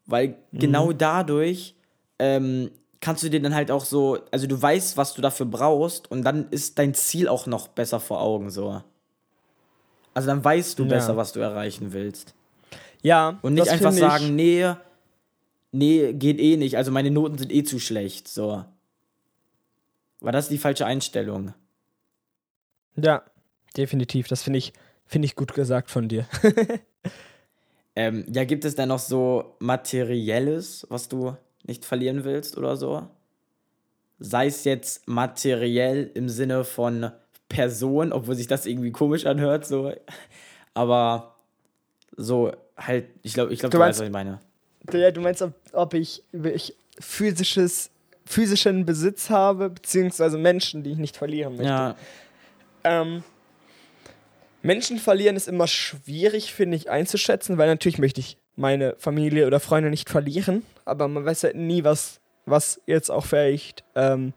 weil 0.07 0.37
genau 0.53 0.92
dadurch 0.92 1.74
ähm, 2.18 2.70
kannst 3.00 3.22
du 3.22 3.29
dir 3.29 3.40
dann 3.42 3.55
halt 3.55 3.70
auch 3.70 3.85
so, 3.85 4.18
also 4.31 4.46
du 4.46 4.61
weißt, 4.61 4.96
was 4.96 5.14
du 5.14 5.20
dafür 5.22 5.46
brauchst 5.46 6.11
und 6.11 6.22
dann 6.24 6.48
ist 6.50 6.79
dein 6.79 6.94
Ziel 6.94 7.29
auch 7.29 7.46
noch 7.46 7.68
besser 7.68 8.00
vor 8.00 8.20
Augen 8.20 8.50
so. 8.50 8.83
Also 10.14 10.29
dann 10.29 10.42
weißt 10.44 10.79
du 10.79 10.85
Ja. 10.85 10.88
besser, 10.90 11.16
was 11.16 11.33
du 11.33 11.40
erreichen 11.40 11.92
willst. 11.92 12.35
Ja, 13.03 13.38
Und 13.42 13.55
nicht 13.55 13.68
einfach 13.68 13.92
sagen, 13.92 14.35
nee, 14.37 14.72
nee, 15.72 16.12
geht 16.14 16.38
eh 16.40 16.57
nicht, 16.57 16.77
also 16.77 16.90
meine 16.90 17.11
Noten 17.11 17.37
sind 17.37 17.53
eh 17.53 17.64
zu 17.64 17.79
schlecht, 17.79 18.29
so. 18.29 18.64
War 20.20 20.33
das 20.33 20.48
die 20.48 20.57
falsche 20.59 20.87
Einstellung? 20.87 21.53
Ja, 22.97 23.23
definitiv. 23.77 24.29
Das 24.29 24.43
finde 24.43 24.59
ich, 24.59 24.73
finde 25.07 25.27
ich 25.27 25.37
gut 25.37 25.55
gesagt 25.55 25.91
von 25.91 26.09
dir. 26.09 26.27
Ähm, 27.97 28.25
ja, 28.33 28.45
gibt 28.45 28.65
es 28.65 28.75
denn 28.75 28.89
noch 28.89 28.99
so 28.99 29.55
Materielles, 29.61 30.85
was 30.91 31.09
du 31.09 31.37
nicht 31.63 31.85
verlieren 31.85 32.25
willst 32.25 32.59
oder 32.59 32.77
so? 32.77 33.07
Sei 34.19 34.47
es 34.47 34.65
jetzt 34.65 35.07
materiell 35.07 36.11
im 36.15 36.29
Sinne 36.29 36.65
von 36.65 37.13
Person, 37.49 38.13
obwohl 38.13 38.35
sich 38.35 38.49
das 38.49 38.67
irgendwie 38.67 38.91
komisch 38.91 39.27
anhört, 39.27 39.65
so. 39.67 39.93
Aber 40.75 41.37
so 42.17 42.51
halt, 42.77 43.07
ich 43.23 43.35
glaube, 43.35 43.53
ich 43.53 43.61
glaube, 43.61 43.71
Du 43.71 43.79
du, 43.79 43.85
meinst- 43.85 44.01
weißt, 44.01 44.01
was 44.01 44.07
ich 44.09 44.13
meine. 44.13 44.41
Ja, 44.93 45.11
du 45.13 45.21
meinst, 45.21 45.41
ob, 45.43 45.53
ob 45.73 45.95
ich, 45.95 46.25
ich 46.33 46.75
physisches, 46.99 47.91
physischen 48.27 48.85
Besitz 48.85 49.31
habe, 49.31 49.71
beziehungsweise 49.71 50.37
Menschen, 50.37 50.83
die 50.83 50.91
ich 50.91 50.99
nicht 50.99 51.17
verlieren 51.17 51.53
möchte. 51.53 51.65
Ja, 51.69 51.97
Ähm, 52.85 53.25
Menschen 54.62 54.99
verlieren 54.99 55.37
ist 55.37 55.49
immer 55.49 55.66
schwierig, 55.66 56.55
finde 56.55 56.77
ich, 56.77 56.90
einzuschätzen, 56.90 57.59
weil 57.59 57.68
natürlich 57.68 57.99
möchte 57.99 58.20
ich 58.20 58.38
meine 58.57 58.94
Familie 58.99 59.47
oder 59.47 59.61
Freunde 59.61 59.90
nicht 59.90 60.09
verlieren, 60.09 60.64
aber 60.85 61.09
man 61.09 61.25
weiß 61.25 61.44
halt 61.44 61.57
nie, 61.57 61.85
was, 61.85 62.20
was 62.47 62.81
jetzt 62.87 63.11
auch 63.11 63.27
vielleicht 63.27 63.85
ähm, 63.94 64.33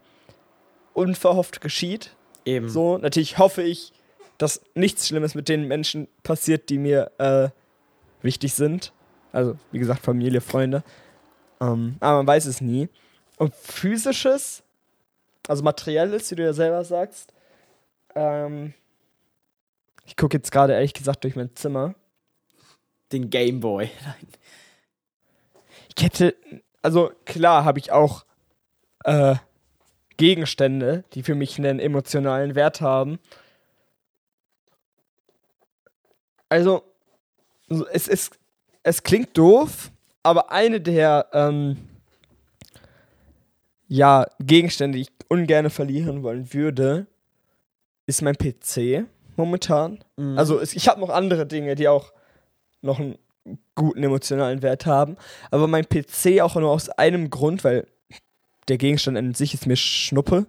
unverhofft 0.93 1.61
geschieht. 1.61 2.15
eben. 2.43 2.69
So, 2.69 2.97
natürlich 2.97 3.37
hoffe 3.37 3.61
ich, 3.61 3.93
dass 4.37 4.61
nichts 4.75 5.07
Schlimmes 5.07 5.35
mit 5.35 5.49
den 5.49 5.67
Menschen 5.67 6.07
passiert, 6.23 6.69
die 6.69 6.77
mir 6.77 7.11
äh, 7.19 7.49
wichtig 8.21 8.53
sind. 8.53 8.91
Also, 9.31 9.55
wie 9.71 9.79
gesagt, 9.79 10.01
Familie, 10.03 10.41
Freunde. 10.41 10.83
Ähm, 11.61 11.97
aber 11.99 12.17
man 12.17 12.27
weiß 12.27 12.45
es 12.45 12.61
nie. 12.61 12.89
Und 13.37 13.53
physisches, 13.55 14.63
also 15.47 15.63
materielles, 15.63 16.31
wie 16.31 16.35
du 16.35 16.43
ja 16.43 16.53
selber 16.53 16.83
sagst, 16.83 17.33
ähm, 18.17 18.73
ich 20.05 20.15
gucke 20.15 20.37
jetzt 20.37 20.51
gerade 20.51 20.73
ehrlich 20.73 20.93
gesagt 20.93 21.23
durch 21.23 21.35
mein 21.35 21.55
Zimmer. 21.55 21.93
Den 23.11 23.29
Gameboy. 23.29 23.89
Ich 25.95 26.03
hätte, 26.03 26.35
also 26.81 27.11
klar 27.25 27.63
habe 27.63 27.79
ich 27.79 27.91
auch 27.91 28.25
äh, 29.03 29.35
Gegenstände, 30.17 31.03
die 31.13 31.23
für 31.23 31.35
mich 31.35 31.57
einen 31.57 31.79
emotionalen 31.79 32.55
Wert 32.55 32.81
haben. 32.81 33.19
Also, 36.49 36.83
so, 37.67 37.87
es, 37.87 38.07
es, 38.07 38.31
es 38.83 39.03
klingt 39.03 39.37
doof, 39.37 39.91
aber 40.23 40.51
eine 40.51 40.81
der 40.81 41.27
ähm, 41.33 41.77
ja, 43.87 44.25
Gegenstände, 44.39 44.97
die 44.97 45.03
ich 45.03 45.11
ungern 45.27 45.69
verlieren 45.69 46.23
wollen 46.23 46.53
würde, 46.53 47.07
ist 48.07 48.21
mein 48.23 48.35
PC 48.35 49.05
momentan. 49.35 49.99
Mhm. 50.17 50.37
Also 50.37 50.59
es, 50.59 50.73
ich 50.73 50.87
habe 50.87 50.99
noch 50.99 51.09
andere 51.09 51.45
Dinge, 51.45 51.75
die 51.75 51.87
auch 51.87 52.11
noch 52.81 52.99
einen 52.99 53.17
guten 53.75 54.03
emotionalen 54.03 54.61
Wert 54.61 54.85
haben. 54.85 55.15
Aber 55.51 55.67
mein 55.67 55.85
PC 55.87 56.41
auch 56.41 56.55
nur 56.55 56.71
aus 56.71 56.89
einem 56.89 57.29
Grund, 57.29 57.63
weil 57.63 57.85
der 58.67 58.77
Gegenstand 58.77 59.17
an 59.17 59.33
sich 59.33 59.53
ist 59.53 59.67
mir 59.67 59.75
Schnuppe. 59.77 60.47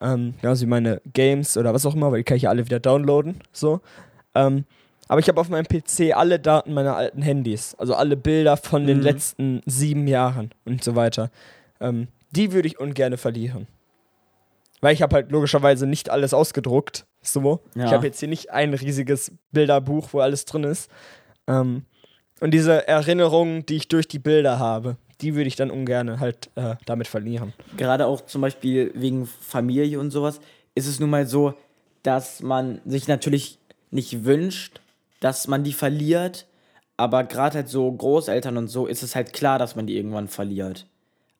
Ähm, 0.00 0.34
genauso 0.42 0.62
wie 0.66 0.68
meine 0.70 1.00
Games 1.14 1.56
oder 1.56 1.72
was 1.72 1.86
auch 1.86 1.94
immer, 1.94 2.12
weil 2.12 2.18
die 2.18 2.24
kann 2.24 2.36
ich 2.36 2.42
ja 2.44 2.50
alle 2.50 2.64
wieder 2.66 2.78
downloaden. 2.80 3.40
So. 3.52 3.80
Ähm, 4.34 4.64
aber 5.08 5.20
ich 5.20 5.28
habe 5.28 5.40
auf 5.40 5.48
meinem 5.48 5.66
PC 5.66 6.14
alle 6.14 6.38
Daten 6.38 6.74
meiner 6.74 6.96
alten 6.96 7.22
Handys. 7.22 7.74
Also 7.76 7.94
alle 7.94 8.16
Bilder 8.16 8.56
von 8.56 8.86
den 8.86 8.98
Mhm. 8.98 9.02
letzten 9.04 9.62
sieben 9.64 10.06
Jahren 10.06 10.50
und 10.64 10.84
so 10.84 10.94
weiter. 10.96 11.30
Ähm, 11.80 12.08
die 12.32 12.52
würde 12.52 12.68
ich 12.68 12.78
ungern 12.78 13.16
verlieren. 13.16 13.66
Weil 14.80 14.94
ich 14.94 15.02
habe 15.02 15.16
halt 15.16 15.32
logischerweise 15.32 15.86
nicht 15.86 16.10
alles 16.10 16.34
ausgedruckt. 16.34 17.06
So. 17.22 17.60
Ja. 17.74 17.86
Ich 17.86 17.92
habe 17.92 18.06
jetzt 18.06 18.20
hier 18.20 18.28
nicht 18.28 18.50
ein 18.50 18.74
riesiges 18.74 19.32
Bilderbuch, 19.52 20.08
wo 20.12 20.20
alles 20.20 20.44
drin 20.44 20.64
ist. 20.64 20.90
Ähm, 21.46 21.84
und 22.40 22.52
diese 22.52 22.86
Erinnerungen, 22.86 23.64
die 23.66 23.76
ich 23.76 23.88
durch 23.88 24.08
die 24.08 24.18
Bilder 24.18 24.58
habe, 24.58 24.96
die 25.20 25.34
würde 25.34 25.48
ich 25.48 25.56
dann 25.56 25.70
ungern 25.70 26.20
halt 26.20 26.50
äh, 26.56 26.76
damit 26.84 27.08
verlieren. 27.08 27.54
gerade 27.76 28.06
auch 28.06 28.20
zum 28.26 28.42
Beispiel 28.42 28.92
wegen 28.94 29.26
Familie 29.26 29.98
und 29.98 30.10
sowas, 30.10 30.40
ist 30.74 30.86
es 30.86 31.00
nun 31.00 31.10
mal 31.10 31.26
so, 31.26 31.54
dass 32.02 32.42
man 32.42 32.80
sich 32.84 33.08
natürlich 33.08 33.58
nicht 33.90 34.24
wünscht, 34.24 34.80
dass 35.20 35.48
man 35.48 35.64
die 35.64 35.72
verliert, 35.72 36.46
aber 36.98 37.24
gerade 37.24 37.56
halt 37.56 37.68
so 37.68 37.90
Großeltern 37.90 38.56
und 38.58 38.68
so 38.68 38.86
ist 38.86 39.02
es 39.02 39.16
halt 39.16 39.32
klar, 39.32 39.58
dass 39.58 39.74
man 39.74 39.86
die 39.86 39.96
irgendwann 39.96 40.28
verliert. 40.28 40.86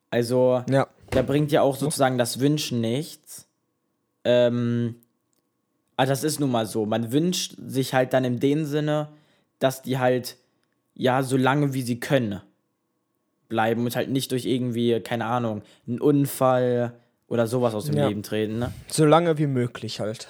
Also 0.09 0.63
Ja. 0.69 0.87
Da 1.11 1.21
bringt 1.21 1.51
ja 1.51 1.61
auch 1.61 1.75
sozusagen 1.75 2.17
das 2.17 2.39
Wünschen 2.39 2.81
nichts. 2.81 3.47
Ähm, 4.23 4.95
aber 5.95 6.07
das 6.07 6.23
ist 6.23 6.39
nun 6.39 6.51
mal 6.51 6.65
so. 6.65 6.85
Man 6.85 7.11
wünscht 7.11 7.55
sich 7.65 7.93
halt 7.93 8.13
dann 8.13 8.23
in 8.25 8.39
dem 8.39 8.65
Sinne, 8.65 9.09
dass 9.59 9.81
die 9.81 9.97
halt, 9.97 10.37
ja, 10.93 11.23
so 11.23 11.37
lange 11.37 11.73
wie 11.73 11.81
sie 11.81 11.99
können 11.99 12.41
bleiben 13.49 13.85
und 13.85 13.95
halt 13.95 14.09
nicht 14.09 14.31
durch 14.31 14.45
irgendwie, 14.45 14.99
keine 14.99 15.25
Ahnung, 15.25 15.61
einen 15.87 16.01
Unfall 16.01 16.93
oder 17.27 17.47
sowas 17.47 17.73
aus 17.73 17.85
dem 17.85 17.95
Ja. 17.95 18.07
Leben 18.07 18.23
treten, 18.23 18.59
ne? 18.59 18.73
So 18.87 19.05
lange 19.05 19.37
wie 19.37 19.47
möglich 19.47 19.99
halt. 19.99 20.27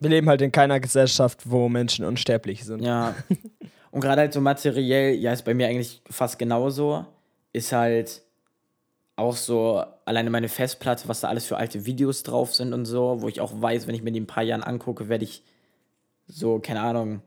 Wir 0.00 0.10
leben 0.10 0.28
halt 0.28 0.42
in 0.42 0.52
keiner 0.52 0.80
Gesellschaft, 0.80 1.50
wo 1.50 1.68
Menschen 1.68 2.04
unsterblich 2.04 2.64
sind. 2.64 2.82
Ja. 2.82 3.14
Und 3.90 4.00
gerade 4.00 4.22
halt 4.22 4.32
so 4.32 4.40
materiell, 4.40 5.14
ja, 5.14 5.32
ist 5.32 5.44
bei 5.44 5.54
mir 5.54 5.68
eigentlich 5.68 6.02
fast 6.10 6.38
genauso. 6.38 7.06
Ist 7.52 7.72
halt 7.72 8.22
auch 9.16 9.36
so 9.36 9.84
alleine 10.04 10.30
meine 10.30 10.48
Festplatte, 10.48 11.08
was 11.08 11.20
da 11.20 11.28
alles 11.28 11.46
für 11.46 11.56
alte 11.56 11.86
Videos 11.86 12.22
drauf 12.24 12.54
sind 12.54 12.72
und 12.72 12.84
so, 12.84 13.22
wo 13.22 13.28
ich 13.28 13.40
auch 13.40 13.52
weiß, 13.60 13.86
wenn 13.86 13.94
ich 13.94 14.02
mir 14.02 14.10
die 14.10 14.18
in 14.18 14.24
ein 14.24 14.28
paar 14.28 14.42
Jahren 14.42 14.62
angucke, 14.62 15.08
werde 15.08 15.24
ich 15.24 15.42
so, 16.26 16.58
keine 16.58 16.80
Ahnung, 16.80 17.22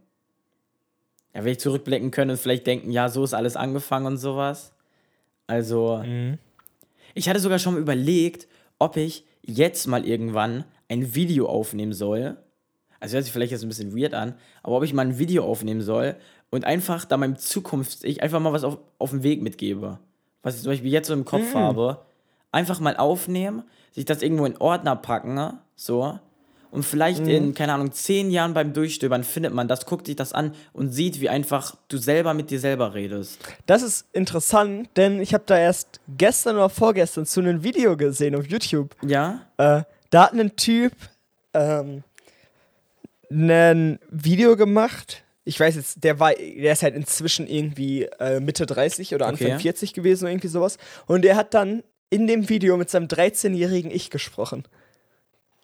ja, 1.34 1.42
werde 1.42 1.52
ich 1.52 1.60
zurückblicken 1.60 2.12
können 2.12 2.32
und 2.32 2.38
vielleicht 2.38 2.68
denken, 2.68 2.92
ja, 2.92 3.10
so 3.10 3.24
ist 3.24 3.34
alles 3.34 3.56
angefangen 3.56 4.06
und 4.08 4.18
sowas. 4.18 4.74
Also, 5.46 6.02
Mhm. 6.04 6.40
ich 7.14 7.30
hatte 7.30 7.40
sogar 7.40 7.60
schon 7.60 7.76
mal 7.76 7.82
überlegt, 7.82 8.48
ob 8.80 8.98
ich 8.98 9.24
jetzt 9.42 9.88
mal 9.88 10.06
irgendwann 10.06 10.66
ein 10.90 11.16
Video 11.16 11.48
aufnehmen 11.48 11.94
soll. 11.94 12.38
Also 13.00 13.14
hört 13.14 13.24
sich 13.26 13.32
vielleicht 13.34 13.52
jetzt 13.52 13.64
ein 13.64 13.70
bisschen 13.70 13.96
weird 13.96 14.14
an, 14.14 14.34
aber 14.64 14.78
ob 14.78 14.84
ich 14.84 14.94
mal 14.94 15.06
ein 15.06 15.20
Video 15.20 15.46
aufnehmen 15.46 15.82
soll 15.82 16.16
und 16.50 16.66
einfach 16.66 17.06
da 17.06 17.16
meinem 17.16 17.38
Zukunfts-Ich 17.38 18.24
einfach 18.24 18.40
mal 18.40 18.52
was 18.54 18.64
auf, 18.64 18.80
auf 18.98 19.12
den 19.12 19.24
Weg 19.24 19.42
mitgebe. 19.42 20.00
Was 20.48 20.56
ich 20.56 20.64
zum 20.64 20.72
Beispiel 20.72 20.92
jetzt 20.92 21.08
so 21.08 21.14
im 21.14 21.26
Kopf 21.26 21.54
habe. 21.54 22.00
Einfach 22.54 22.80
mal 22.80 22.96
aufnehmen, 22.96 23.64
sich 23.92 24.06
das 24.06 24.22
irgendwo 24.22 24.46
in 24.46 24.56
Ordner 24.58 24.96
packen, 24.96 25.34
ne? 25.34 25.60
so. 25.76 26.18
Und 26.72 26.84
vielleicht 26.84 27.28
in, 27.28 27.54
keine 27.54 27.74
Ahnung, 27.74 27.92
zehn 27.92 28.32
Jahren 28.32 28.54
beim 28.54 28.72
Durchstöbern 28.72 29.26
findet 29.26 29.54
man 29.54 29.68
das, 29.68 29.86
guckt 29.86 30.06
sich 30.08 30.16
das 30.16 30.32
an 30.32 30.54
und 30.72 30.92
sieht, 30.92 31.20
wie 31.20 31.28
einfach 31.28 31.76
du 31.90 31.98
selber 31.98 32.34
mit 32.34 32.50
dir 32.50 32.60
selber 32.60 32.94
redest. 32.94 33.40
Das 33.66 33.82
ist 33.82 34.06
interessant, 34.14 34.90
denn 34.96 35.20
ich 35.20 35.34
habe 35.34 35.44
da 35.46 35.58
erst 35.58 36.00
gestern 36.18 36.56
oder 36.56 36.70
vorgestern 36.70 37.26
zu 37.26 37.42
einem 37.42 37.64
Video 37.64 37.98
gesehen 37.98 38.36
auf 38.36 38.48
YouTube. 38.48 38.96
Ja? 39.02 39.42
Äh, 39.58 39.84
da 40.10 40.24
hat 40.24 40.34
ein 40.34 40.56
Typ 40.56 40.94
ähm, 41.54 42.04
ein 43.30 44.00
Video 44.10 44.56
gemacht. 44.56 45.24
Ich 45.48 45.60
weiß 45.60 45.76
jetzt, 45.76 46.04
der 46.04 46.20
war, 46.20 46.34
der 46.34 46.74
ist 46.74 46.84
halt 46.84 46.96
inzwischen 46.96 47.48
irgendwie 47.48 48.04
äh, 48.20 48.40
Mitte 48.40 48.66
30 48.66 49.16
oder 49.16 49.28
Anfang 49.28 49.48
Okay. 49.48 49.60
40 49.60 49.94
gewesen 49.94 50.26
oder 50.26 50.32
irgendwie 50.32 50.50
sowas. 50.50 50.78
Und 51.06 51.24
der 51.24 51.36
hat 51.36 51.54
dann 51.54 51.84
in 52.10 52.28
dem 52.28 52.50
Video 52.50 52.78
mit 52.78 52.90
seinem 52.90 53.08
13-jährigen 53.08 53.92
Ich 53.92 54.10
gesprochen. 54.10 54.64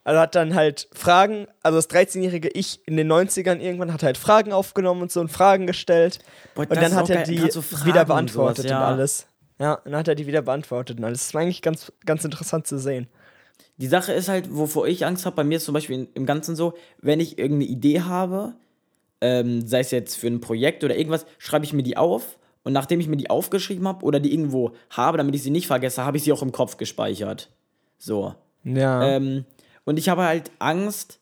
Also 0.06 0.20
hat 0.20 0.36
dann 0.36 0.54
halt 0.54 0.90
Fragen, 0.94 1.48
also 1.62 1.78
das 1.78 1.90
13-jährige 1.90 2.50
Ich 2.50 2.82
in 2.86 2.98
den 2.98 3.12
90ern 3.12 3.60
irgendwann 3.60 3.94
hat 3.94 4.04
halt 4.04 4.18
Fragen 4.18 4.52
aufgenommen 4.52 5.02
und 5.02 5.12
so 5.12 5.22
und 5.22 5.32
Fragen 5.32 5.66
gestellt. 5.68 6.20
Boah, 6.56 6.62
Und 6.62 6.76
dann 6.76 6.94
hat 6.94 7.10
er 7.10 7.24
die 7.24 7.50
so 7.52 7.64
wieder 7.86 8.02
und 8.02 8.08
beantwortet 8.08 8.68
sowas, 8.68 8.70
ja. 8.70 8.78
und 8.80 8.94
alles. 8.94 9.28
Ja, 9.60 9.74
und 9.76 9.92
dann 9.92 10.00
hat 10.00 10.08
er 10.08 10.16
die 10.16 10.28
wieder 10.28 10.42
beantwortet 10.42 10.98
und 10.98 11.06
alles. 11.06 11.20
Das 11.20 11.34
war 11.34 11.42
eigentlich 11.42 11.62
ganz, 11.62 11.92
ganz 12.06 12.26
interessant 12.26 12.68
zu 12.68 12.78
sehen. 12.78 13.08
Die 13.78 13.88
Sache 13.88 14.12
ist 14.14 14.28
halt, 14.28 14.54
wovor 14.54 14.88
ich 14.88 15.06
Angst 15.06 15.26
habe, 15.26 15.36
bei 15.38 15.44
mir 15.44 15.58
ist 15.58 15.66
zum 15.66 15.74
Beispiel 15.74 16.08
im 16.14 16.26
Ganzen 16.26 16.56
so, 16.56 16.74
wenn 17.00 17.20
ich 17.20 17.38
irgendeine 17.40 17.72
Idee 17.72 18.02
habe, 18.02 18.54
ähm, 19.24 19.66
sei 19.66 19.80
es 19.80 19.92
jetzt 19.92 20.18
für 20.18 20.28
ein 20.28 20.42
Projekt 20.42 20.84
oder 20.84 20.98
irgendwas, 20.98 21.26
schreibe 21.38 21.64
ich 21.64 21.72
mir 21.72 21.82
die 21.82 21.96
auf 21.96 22.38
und 22.64 22.74
nachdem 22.74 23.00
ich 23.00 23.08
mir 23.08 23.16
die 23.16 23.30
aufgeschrieben 23.30 23.88
habe 23.88 24.06
oder 24.06 24.20
die 24.20 24.34
irgendwo 24.34 24.74
habe, 24.90 25.18
damit 25.18 25.34
ich 25.34 25.44
sie 25.44 25.50
nicht 25.50 25.66
vergesse, 25.66 26.04
habe 26.04 26.18
ich 26.18 26.24
sie 26.24 26.34
auch 26.34 26.42
im 26.42 26.52
Kopf 26.52 26.76
gespeichert. 26.76 27.50
So. 27.98 28.36
Ja. 28.66 29.02
Ähm, 29.08 29.46
und 29.86 29.98
ich 29.98 30.10
habe 30.10 30.24
halt 30.24 30.52
Angst, 30.60 31.20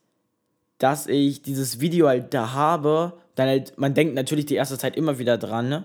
dass 0.79 1.05
ich 1.05 1.43
dieses 1.43 1.79
Video 1.79 2.07
halt 2.07 2.33
da 2.33 2.53
habe, 2.53 3.13
dann 3.35 3.47
halt, 3.47 3.77
man 3.77 3.93
denkt 3.93 4.15
natürlich 4.15 4.47
die 4.47 4.55
erste 4.55 4.79
Zeit 4.79 4.95
immer 4.95 5.19
wieder 5.19 5.37
dran, 5.37 5.69
ne? 5.69 5.83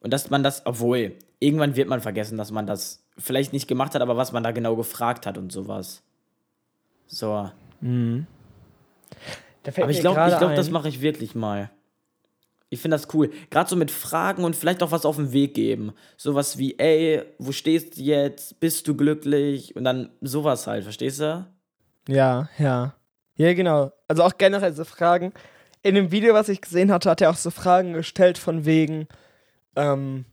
Und 0.00 0.12
dass 0.12 0.30
man 0.30 0.44
das, 0.44 0.64
obwohl, 0.64 1.16
irgendwann 1.40 1.74
wird 1.74 1.88
man 1.88 2.00
vergessen, 2.00 2.38
dass 2.38 2.52
man 2.52 2.68
das 2.68 3.04
vielleicht 3.16 3.52
nicht 3.52 3.66
gemacht 3.66 3.96
hat, 3.96 4.02
aber 4.02 4.16
was 4.16 4.30
man 4.30 4.44
da 4.44 4.52
genau 4.52 4.76
gefragt 4.76 5.26
hat 5.26 5.36
und 5.38 5.50
sowas. 5.50 6.02
So. 7.08 7.50
Fällt 9.10 9.47
Aber 9.76 9.90
ich 9.90 10.00
glaube, 10.00 10.36
glaub, 10.38 10.54
das 10.54 10.70
mache 10.70 10.88
ich 10.88 11.00
wirklich 11.00 11.34
mal. 11.34 11.70
Ich 12.70 12.80
finde 12.80 12.96
das 12.96 13.12
cool. 13.14 13.30
Gerade 13.50 13.70
so 13.70 13.76
mit 13.76 13.90
Fragen 13.90 14.44
und 14.44 14.54
vielleicht 14.54 14.82
auch 14.82 14.90
was 14.90 15.06
auf 15.06 15.16
den 15.16 15.32
Weg 15.32 15.54
geben. 15.54 15.92
Sowas 16.16 16.58
wie, 16.58 16.78
ey, 16.78 17.22
wo 17.38 17.52
stehst 17.52 17.96
du 17.96 18.02
jetzt? 18.02 18.60
Bist 18.60 18.86
du 18.86 18.94
glücklich? 18.94 19.74
Und 19.74 19.84
dann 19.84 20.10
sowas 20.20 20.66
halt, 20.66 20.84
verstehst 20.84 21.20
du? 21.20 21.46
Ja, 22.08 22.48
ja. 22.58 22.94
Ja, 23.36 23.54
genau. 23.54 23.92
Also 24.06 24.22
auch 24.22 24.36
generell 24.36 24.74
so 24.74 24.84
Fragen. 24.84 25.32
In 25.82 25.94
dem 25.94 26.10
Video, 26.10 26.34
was 26.34 26.48
ich 26.48 26.60
gesehen 26.60 26.92
hatte, 26.92 27.08
hat 27.08 27.20
er 27.20 27.30
auch 27.30 27.36
so 27.36 27.50
Fragen 27.50 27.94
gestellt 27.94 28.36
von 28.36 28.66
wegen, 28.66 29.06
ähm, 29.76 30.26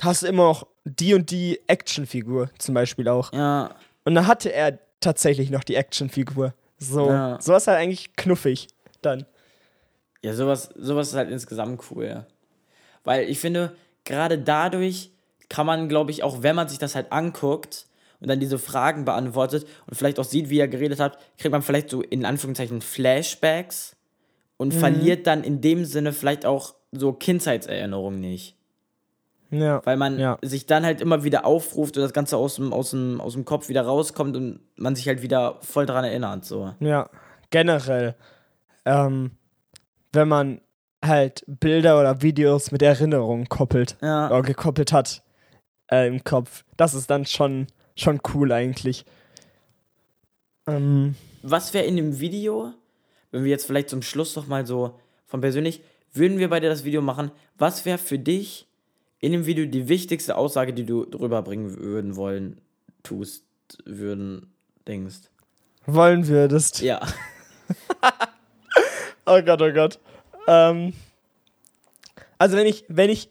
hast 0.00 0.22
du 0.22 0.26
immer 0.26 0.44
noch 0.44 0.66
die 0.84 1.14
und 1.14 1.30
die 1.30 1.60
Actionfigur 1.68 2.50
zum 2.58 2.74
Beispiel 2.74 3.06
auch. 3.08 3.32
Ja. 3.32 3.74
Und 4.04 4.14
da 4.14 4.26
hatte 4.26 4.52
er 4.52 4.78
tatsächlich 5.00 5.50
noch 5.50 5.62
die 5.62 5.76
Actionfigur. 5.76 6.54
So, 6.82 7.08
Ja. 7.08 7.40
sowas 7.40 7.66
halt 7.66 7.78
eigentlich 7.78 8.14
knuffig 8.16 8.68
dann. 9.02 9.24
Ja, 10.22 10.34
sowas, 10.34 10.70
sowas 10.76 11.08
ist 11.08 11.14
halt 11.14 11.30
insgesamt 11.30 11.82
cool. 11.90 12.26
Weil 13.04 13.28
ich 13.28 13.38
finde, 13.40 13.74
gerade 14.04 14.38
dadurch 14.38 15.10
kann 15.48 15.66
man, 15.66 15.88
glaube 15.88 16.10
ich, 16.10 16.22
auch 16.22 16.42
wenn 16.42 16.56
man 16.56 16.68
sich 16.68 16.78
das 16.78 16.94
halt 16.94 17.12
anguckt 17.12 17.86
und 18.20 18.28
dann 18.28 18.40
diese 18.40 18.58
Fragen 18.58 19.04
beantwortet 19.04 19.66
und 19.86 19.96
vielleicht 19.96 20.18
auch 20.18 20.24
sieht, 20.24 20.48
wie 20.48 20.60
er 20.60 20.68
geredet 20.68 21.00
hat, 21.00 21.18
kriegt 21.38 21.52
man 21.52 21.62
vielleicht 21.62 21.90
so 21.90 22.02
in 22.02 22.24
Anführungszeichen 22.24 22.80
Flashbacks 22.80 23.96
und 24.56 24.74
mhm. 24.74 24.78
verliert 24.78 25.26
dann 25.26 25.42
in 25.44 25.60
dem 25.60 25.84
Sinne 25.84 26.12
vielleicht 26.12 26.46
auch 26.46 26.74
so 26.92 27.12
Kindheitserinnerungen 27.12 28.20
nicht. 28.20 28.56
Ja. 29.52 29.84
Weil 29.84 29.98
man 29.98 30.18
ja. 30.18 30.38
sich 30.40 30.64
dann 30.66 30.84
halt 30.84 31.00
immer 31.02 31.24
wieder 31.24 31.44
aufruft 31.44 31.96
und 31.96 32.02
das 32.02 32.14
Ganze 32.14 32.38
aus 32.38 32.56
dem, 32.56 32.72
aus, 32.72 32.90
dem, 32.90 33.20
aus 33.20 33.34
dem 33.34 33.44
Kopf 33.44 33.68
wieder 33.68 33.82
rauskommt 33.82 34.34
und 34.34 34.60
man 34.76 34.96
sich 34.96 35.06
halt 35.06 35.22
wieder 35.22 35.58
voll 35.60 35.84
daran 35.84 36.04
erinnert. 36.04 36.46
So. 36.46 36.74
Ja, 36.80 37.10
generell. 37.50 38.16
Ähm, 38.86 39.32
wenn 40.12 40.26
man 40.26 40.60
halt 41.04 41.44
Bilder 41.46 42.00
oder 42.00 42.22
Videos 42.22 42.70
mit 42.72 42.80
Erinnerungen 42.80 43.48
koppelt 43.48 43.96
ja. 44.00 44.30
oder 44.30 44.42
gekoppelt 44.42 44.90
hat 44.92 45.22
äh, 45.90 46.08
im 46.08 46.24
Kopf. 46.24 46.64
Das 46.78 46.94
ist 46.94 47.10
dann 47.10 47.26
schon, 47.26 47.66
schon 47.94 48.20
cool 48.34 48.52
eigentlich. 48.52 49.04
Ähm. 50.66 51.14
Was 51.42 51.74
wäre 51.74 51.84
in 51.84 51.96
dem 51.96 52.20
Video, 52.20 52.72
wenn 53.32 53.44
wir 53.44 53.50
jetzt 53.50 53.66
vielleicht 53.66 53.90
zum 53.90 54.00
Schluss 54.00 54.34
noch 54.34 54.46
mal 54.46 54.66
so 54.66 54.98
von 55.26 55.40
persönlich, 55.42 55.82
würden 56.12 56.38
wir 56.38 56.48
bei 56.48 56.60
dir 56.60 56.70
das 56.70 56.84
Video 56.84 57.02
machen, 57.02 57.32
was 57.58 57.84
wäre 57.84 57.98
für 57.98 58.18
dich 58.18 58.68
in 59.22 59.32
dem 59.32 59.46
Video 59.46 59.64
die 59.64 59.88
wichtigste 59.88 60.36
Aussage, 60.36 60.74
die 60.74 60.84
du 60.84 61.06
drüber 61.06 61.42
bringen 61.42 61.78
würden 61.78 62.16
wollen, 62.16 62.60
tust, 63.04 63.44
würden, 63.84 64.52
denkst? 64.86 65.30
Wollen 65.86 66.26
würdest? 66.26 66.80
Ja. 66.82 67.00
oh 69.26 69.40
Gott, 69.40 69.62
oh 69.62 69.72
Gott. 69.72 70.00
Ähm, 70.48 70.92
also 72.36 72.56
wenn 72.56 72.66
ich, 72.66 72.84
wenn 72.88 73.10
ich, 73.10 73.30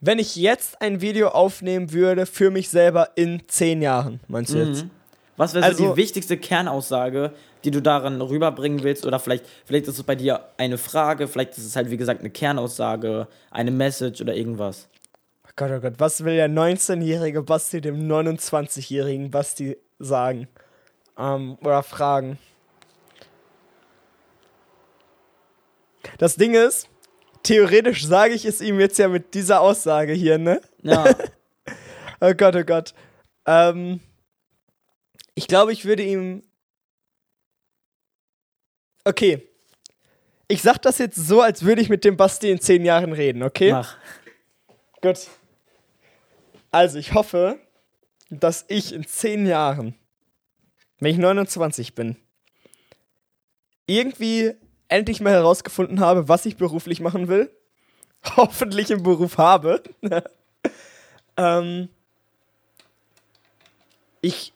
wenn 0.00 0.18
ich 0.18 0.36
jetzt 0.36 0.80
ein 0.80 1.02
Video 1.02 1.28
aufnehmen 1.28 1.92
würde 1.92 2.24
für 2.24 2.50
mich 2.50 2.70
selber 2.70 3.10
in 3.14 3.42
zehn 3.46 3.82
Jahren, 3.82 4.20
meinst 4.26 4.54
du 4.54 4.58
mhm. 4.58 4.68
jetzt? 4.68 4.86
Was 5.36 5.52
wäre 5.52 5.66
also, 5.66 5.84
so 5.84 5.90
die 5.90 5.96
wichtigste 5.98 6.38
Kernaussage, 6.38 7.32
die 7.64 7.70
du 7.70 7.82
daran 7.82 8.22
rüberbringen 8.22 8.82
willst? 8.82 9.04
Oder 9.04 9.18
vielleicht, 9.18 9.44
vielleicht 9.66 9.86
ist 9.86 9.98
es 9.98 10.02
bei 10.02 10.14
dir 10.14 10.46
eine 10.56 10.78
Frage, 10.78 11.28
vielleicht 11.28 11.58
ist 11.58 11.66
es 11.66 11.76
halt, 11.76 11.90
wie 11.90 11.98
gesagt, 11.98 12.20
eine 12.20 12.30
Kernaussage, 12.30 13.28
eine 13.50 13.70
Message 13.70 14.22
oder 14.22 14.34
irgendwas. 14.34 14.88
Gott, 15.60 15.72
oh 15.72 15.80
Gott, 15.80 16.00
was 16.00 16.24
will 16.24 16.36
der 16.36 16.48
19-jährige 16.48 17.42
Basti 17.42 17.82
dem 17.82 18.08
29-jährigen 18.10 19.30
Basti 19.30 19.76
sagen? 19.98 20.48
Ähm, 21.18 21.58
oder 21.60 21.82
fragen? 21.82 22.38
Das 26.16 26.36
Ding 26.36 26.54
ist, 26.54 26.88
theoretisch 27.42 28.06
sage 28.06 28.32
ich 28.32 28.46
es 28.46 28.62
ihm 28.62 28.80
jetzt 28.80 28.98
ja 28.98 29.08
mit 29.08 29.34
dieser 29.34 29.60
Aussage 29.60 30.14
hier, 30.14 30.38
ne? 30.38 30.62
Ja. 30.82 31.04
oh 32.22 32.32
Gott, 32.32 32.56
oh 32.56 32.64
Gott. 32.64 32.94
Ähm, 33.44 34.00
ich 35.34 35.46
glaube, 35.46 35.74
ich 35.74 35.84
würde 35.84 36.04
ihm. 36.04 36.42
Okay. 39.04 39.46
Ich 40.48 40.62
sag 40.62 40.78
das 40.78 40.96
jetzt 40.96 41.16
so, 41.16 41.42
als 41.42 41.66
würde 41.66 41.82
ich 41.82 41.90
mit 41.90 42.06
dem 42.06 42.16
Basti 42.16 42.50
in 42.50 42.62
zehn 42.62 42.82
Jahren 42.86 43.12
reden, 43.12 43.42
okay? 43.42 43.72
Mach. 43.72 43.98
Gut. 45.02 45.28
Also, 46.70 46.98
ich 46.98 47.14
hoffe, 47.14 47.58
dass 48.30 48.64
ich 48.68 48.92
in 48.92 49.06
zehn 49.06 49.46
Jahren, 49.46 49.94
wenn 50.98 51.12
ich 51.12 51.18
29 51.18 51.94
bin, 51.94 52.16
irgendwie 53.86 54.54
endlich 54.88 55.20
mal 55.20 55.32
herausgefunden 55.32 56.00
habe, 56.00 56.28
was 56.28 56.46
ich 56.46 56.56
beruflich 56.56 57.00
machen 57.00 57.28
will. 57.28 57.50
Hoffentlich 58.36 58.90
im 58.90 59.02
Beruf 59.02 59.38
habe. 59.38 59.82
ähm, 61.36 61.88
ich 64.20 64.52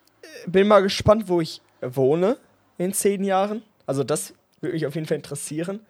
bin 0.47 0.69
mal 0.69 0.83
gespannt, 0.83 1.29
wo 1.29 1.41
ich 1.41 1.63
wohne 1.81 2.37
in 2.79 2.93
zehn 2.93 3.25
Jahren. 3.25 3.63
Also 3.87 4.05
das 4.05 4.35
würde 4.61 4.75
mich 4.75 4.87
auf 4.87 4.95
jeden 4.95 5.07
Fall 5.07 5.17
interessieren. 5.17 5.81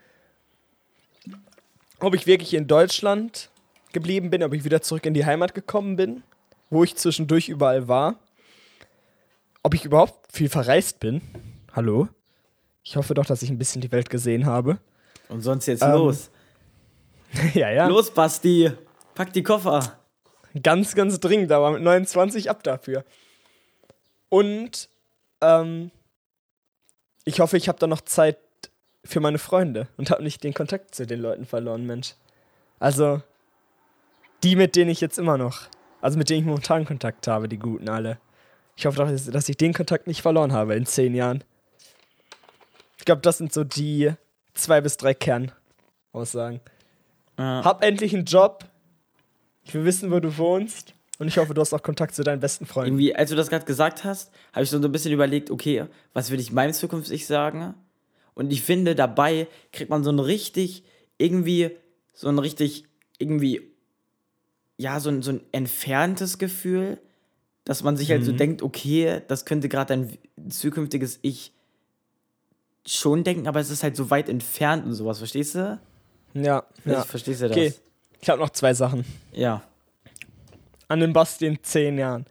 Ob 2.01 2.15
ich 2.15 2.27
wirklich 2.27 2.55
in 2.55 2.67
Deutschland 2.67 3.51
geblieben 3.95 4.29
bin, 4.29 4.43
ob 4.43 4.53
ich 4.53 4.65
wieder 4.65 4.83
zurück 4.83 5.07
in 5.07 5.15
die 5.15 5.25
Heimat 5.25 5.55
gekommen 5.55 5.97
bin, 5.97 6.23
wo 6.69 6.85
ich 6.85 6.97
zwischendurch 6.97 7.49
überall 7.49 7.89
war. 7.89 8.17
Ob 9.63 9.73
ich 9.73 9.87
überhaupt 9.87 10.31
viel 10.31 10.51
verreist 10.51 11.01
bin. 11.01 11.23
Hallo? 11.73 12.09
Ich 12.83 12.97
hoffe 12.97 13.15
doch, 13.15 13.25
dass 13.25 13.43
ich 13.43 13.49
ein 13.49 13.57
bisschen 13.57 13.81
die 13.81 13.91
Welt 13.91 14.11
gesehen 14.11 14.45
habe. 14.45 14.79
Und 15.31 15.41
sonst 15.41 15.67
jetzt 15.67 15.83
ähm, 15.83 15.93
los. 15.93 16.31
ja, 17.55 17.71
ja. 17.71 17.87
Los, 17.87 18.13
Basti. 18.13 18.71
Pack 19.15 19.33
die 19.33 19.43
Koffer. 19.43 19.99
Ganz, 20.63 20.95
ganz 20.95 21.19
dringend, 21.19 21.51
aber 21.51 21.71
mit 21.71 21.83
29 21.83 22.51
ab 22.51 22.63
dafür. 22.63 23.05
Und 24.29 24.89
ähm, 25.41 25.91
ich 27.25 27.41
hoffe, 27.41 27.57
ich 27.57 27.69
habe 27.69 27.79
da 27.79 27.87
noch 27.87 28.03
Zeit 28.03 28.39
für 29.05 29.21
meine 29.21 29.39
Freunde 29.39 29.89
und 29.97 30.11
habe 30.11 30.23
nicht 30.23 30.45
den 30.45 30.55
Kontakt 30.55 30.95
zu 30.95 31.07
den 31.07 31.21
Leuten 31.21 31.47
verloren, 31.47 31.87
Mensch. 31.87 32.15
Also, 32.79 33.23
die, 34.45 34.57
mit 34.57 34.77
denen 34.77 34.91
ich 34.91 35.01
jetzt 35.01 35.19
immer 35.19 35.39
noch, 35.39 35.63
also 36.01 36.19
mit 36.19 36.29
denen 36.29 36.41
ich 36.41 36.47
momentan 36.47 36.85
Kontakt 36.85 37.27
habe, 37.27 37.49
die 37.49 37.59
guten 37.59 37.89
alle. 37.89 38.19
Ich 38.77 38.87
hoffe 38.87 38.99
doch, 38.99 39.11
dass 39.33 39.49
ich 39.49 39.57
den 39.57 39.73
Kontakt 39.73 40.07
nicht 40.07 40.21
verloren 40.21 40.53
habe 40.53 40.75
in 40.75 40.85
zehn 40.85 41.15
Jahren. 41.15 41.43
Ich 42.99 43.05
glaube, 43.05 43.23
das 43.23 43.39
sind 43.39 43.53
so 43.53 43.65
die 43.65 44.13
zwei 44.53 44.81
bis 44.81 44.97
drei 44.97 45.15
Kernaussagen. 45.15 46.61
Ja. 47.39 47.65
Hab 47.65 47.83
endlich 47.83 48.15
einen 48.15 48.25
Job. 48.25 48.65
Ich 49.63 49.75
will 49.75 49.85
wissen, 49.85 50.11
wo 50.11 50.21
du 50.21 50.37
wohnst. 50.37 50.95
Und 51.19 51.29
ich 51.29 51.39
hoffe, 51.39 51.55
du 51.55 51.61
hast 51.61 51.73
auch 51.73 51.83
Kontakt 51.83 52.15
zu 52.15 52.25
deinen 52.25 52.41
besten 52.41 52.67
Freunden. 52.67 52.89
Irgendwie, 52.89 53.15
als 53.15 53.31
du 53.31 53.37
das 53.37 53.49
gerade 53.49 53.65
gesagt 53.65 54.05
hast, 54.05 54.33
habe 54.53 54.65
ich 54.65 54.71
so 54.71 54.77
ein 54.77 54.93
bisschen 54.93 55.13
überlegt, 55.13 55.51
okay, 55.51 55.87
was 56.13 56.31
will 56.31 56.41
ich 56.41 56.53
meinem 56.53 56.73
zukünftig 56.73 57.27
sagen? 57.27 57.75
Und 58.35 58.53
ich 58.53 58.63
finde, 58.63 58.95
dabei 58.97 59.47
kriegt 59.73 59.91
man 59.91 60.03
so 60.03 60.11
ein 60.11 60.19
richtig, 60.19 60.83
irgendwie, 61.17 61.71
so 62.13 62.29
ein 62.29 62.39
richtig, 62.39 62.85
irgendwie, 63.19 63.74
ja, 64.77 65.01
so 65.01 65.11
ein, 65.11 65.23
so 65.23 65.33
ein 65.33 65.41
entferntes 65.53 66.39
Gefühl, 66.39 66.99
dass 67.65 67.83
man 67.83 67.97
sich 67.97 68.11
halt 68.11 68.23
mhm. 68.23 68.27
so 68.27 68.33
denkt, 68.33 68.63
okay, 68.63 69.23
das 69.29 69.45
könnte 69.45 69.69
gerade 69.69 69.97
dein 69.97 70.19
zukünftiges 70.51 71.19
Ich 71.23 71.53
schon 72.87 73.25
denken, 73.25 73.47
aber 73.47 73.61
es 73.61 73.71
ist 73.71 73.83
halt 73.83 73.97
so 73.97 74.11
weit 74.11 74.29
entfernt 74.29 74.85
und 74.85 74.93
sowas, 74.93 75.19
verstehst 75.19 75.55
du? 75.55 75.81
Ja. 76.35 76.65
ja. 76.85 77.01
Ich 77.01 77.07
verstehst 77.07 77.41
du 77.41 77.49
das? 77.49 77.57
Okay, 77.57 77.75
ich 78.21 78.29
habe 78.29 78.41
noch 78.41 78.51
zwei 78.51 78.75
Sachen. 78.75 79.05
Ja. 79.33 79.63
An 80.89 81.01
den 81.01 81.13
Basti 81.13 81.47
in 81.47 81.63
zehn 81.63 81.97
Jahren. 81.97 82.27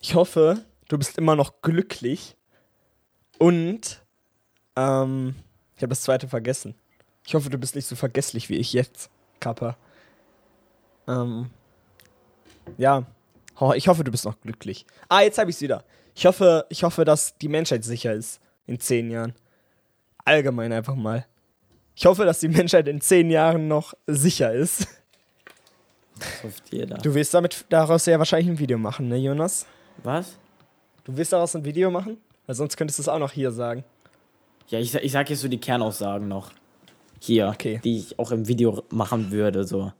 Ich 0.00 0.14
hoffe, 0.14 0.62
du 0.88 0.98
bist 0.98 1.16
immer 1.16 1.36
noch 1.36 1.62
glücklich 1.62 2.36
und 3.38 4.02
ähm, 4.76 5.34
ich 5.76 5.82
habe 5.82 5.90
das 5.90 6.02
zweite 6.02 6.28
vergessen. 6.28 6.74
Ich 7.26 7.34
hoffe, 7.34 7.48
du 7.48 7.56
bist 7.56 7.74
nicht 7.74 7.86
so 7.86 7.96
vergesslich 7.96 8.50
wie 8.50 8.56
ich 8.56 8.74
jetzt, 8.74 9.08
Kappa. 9.40 9.78
Ähm, 11.08 11.48
ja, 12.78 13.04
ich 13.74 13.88
hoffe, 13.88 14.04
du 14.04 14.10
bist 14.10 14.24
noch 14.24 14.40
glücklich. 14.40 14.86
Ah, 15.08 15.20
jetzt 15.20 15.38
habe 15.38 15.50
ich 15.50 15.56
es 15.56 15.62
wieder. 15.62 15.84
Ich 16.14 16.26
hoffe, 16.26 16.66
ich 16.68 16.82
hoffe, 16.82 17.04
dass 17.04 17.36
die 17.38 17.48
Menschheit 17.48 17.84
sicher 17.84 18.12
ist 18.12 18.40
in 18.66 18.78
zehn 18.78 19.10
Jahren 19.10 19.34
allgemein 20.24 20.72
einfach 20.72 20.94
mal. 20.94 21.26
Ich 21.94 22.06
hoffe, 22.06 22.24
dass 22.24 22.40
die 22.40 22.48
Menschheit 22.48 22.88
in 22.88 23.00
zehn 23.00 23.30
Jahren 23.30 23.68
noch 23.68 23.94
sicher 24.06 24.52
ist. 24.52 24.88
Das 26.18 26.44
hofft 26.44 26.72
jeder. 26.72 26.98
Du 26.98 27.14
willst 27.14 27.34
damit 27.34 27.64
daraus 27.68 28.06
ja 28.06 28.18
wahrscheinlich 28.18 28.48
ein 28.48 28.58
Video 28.58 28.78
machen, 28.78 29.08
ne, 29.08 29.16
Jonas? 29.16 29.66
Was? 30.02 30.36
Du 31.04 31.16
willst 31.16 31.32
daraus 31.32 31.54
ein 31.54 31.64
Video 31.64 31.90
machen? 31.90 32.18
Weil 32.46 32.54
sonst 32.54 32.76
könntest 32.76 32.98
du 32.98 33.02
es 33.02 33.08
auch 33.08 33.18
noch 33.18 33.32
hier 33.32 33.50
sagen. 33.50 33.84
Ja, 34.68 34.78
ich, 34.78 34.94
ich 34.94 35.12
sag 35.12 35.28
jetzt 35.30 35.40
so 35.40 35.48
die 35.48 35.58
Kernaussagen 35.58 36.28
noch. 36.28 36.52
Hier, 37.20 37.48
okay. 37.48 37.80
die 37.82 37.98
ich 37.98 38.18
auch 38.18 38.30
im 38.32 38.46
Video 38.46 38.82
machen 38.90 39.30
würde, 39.30 39.64
so. 39.64 39.92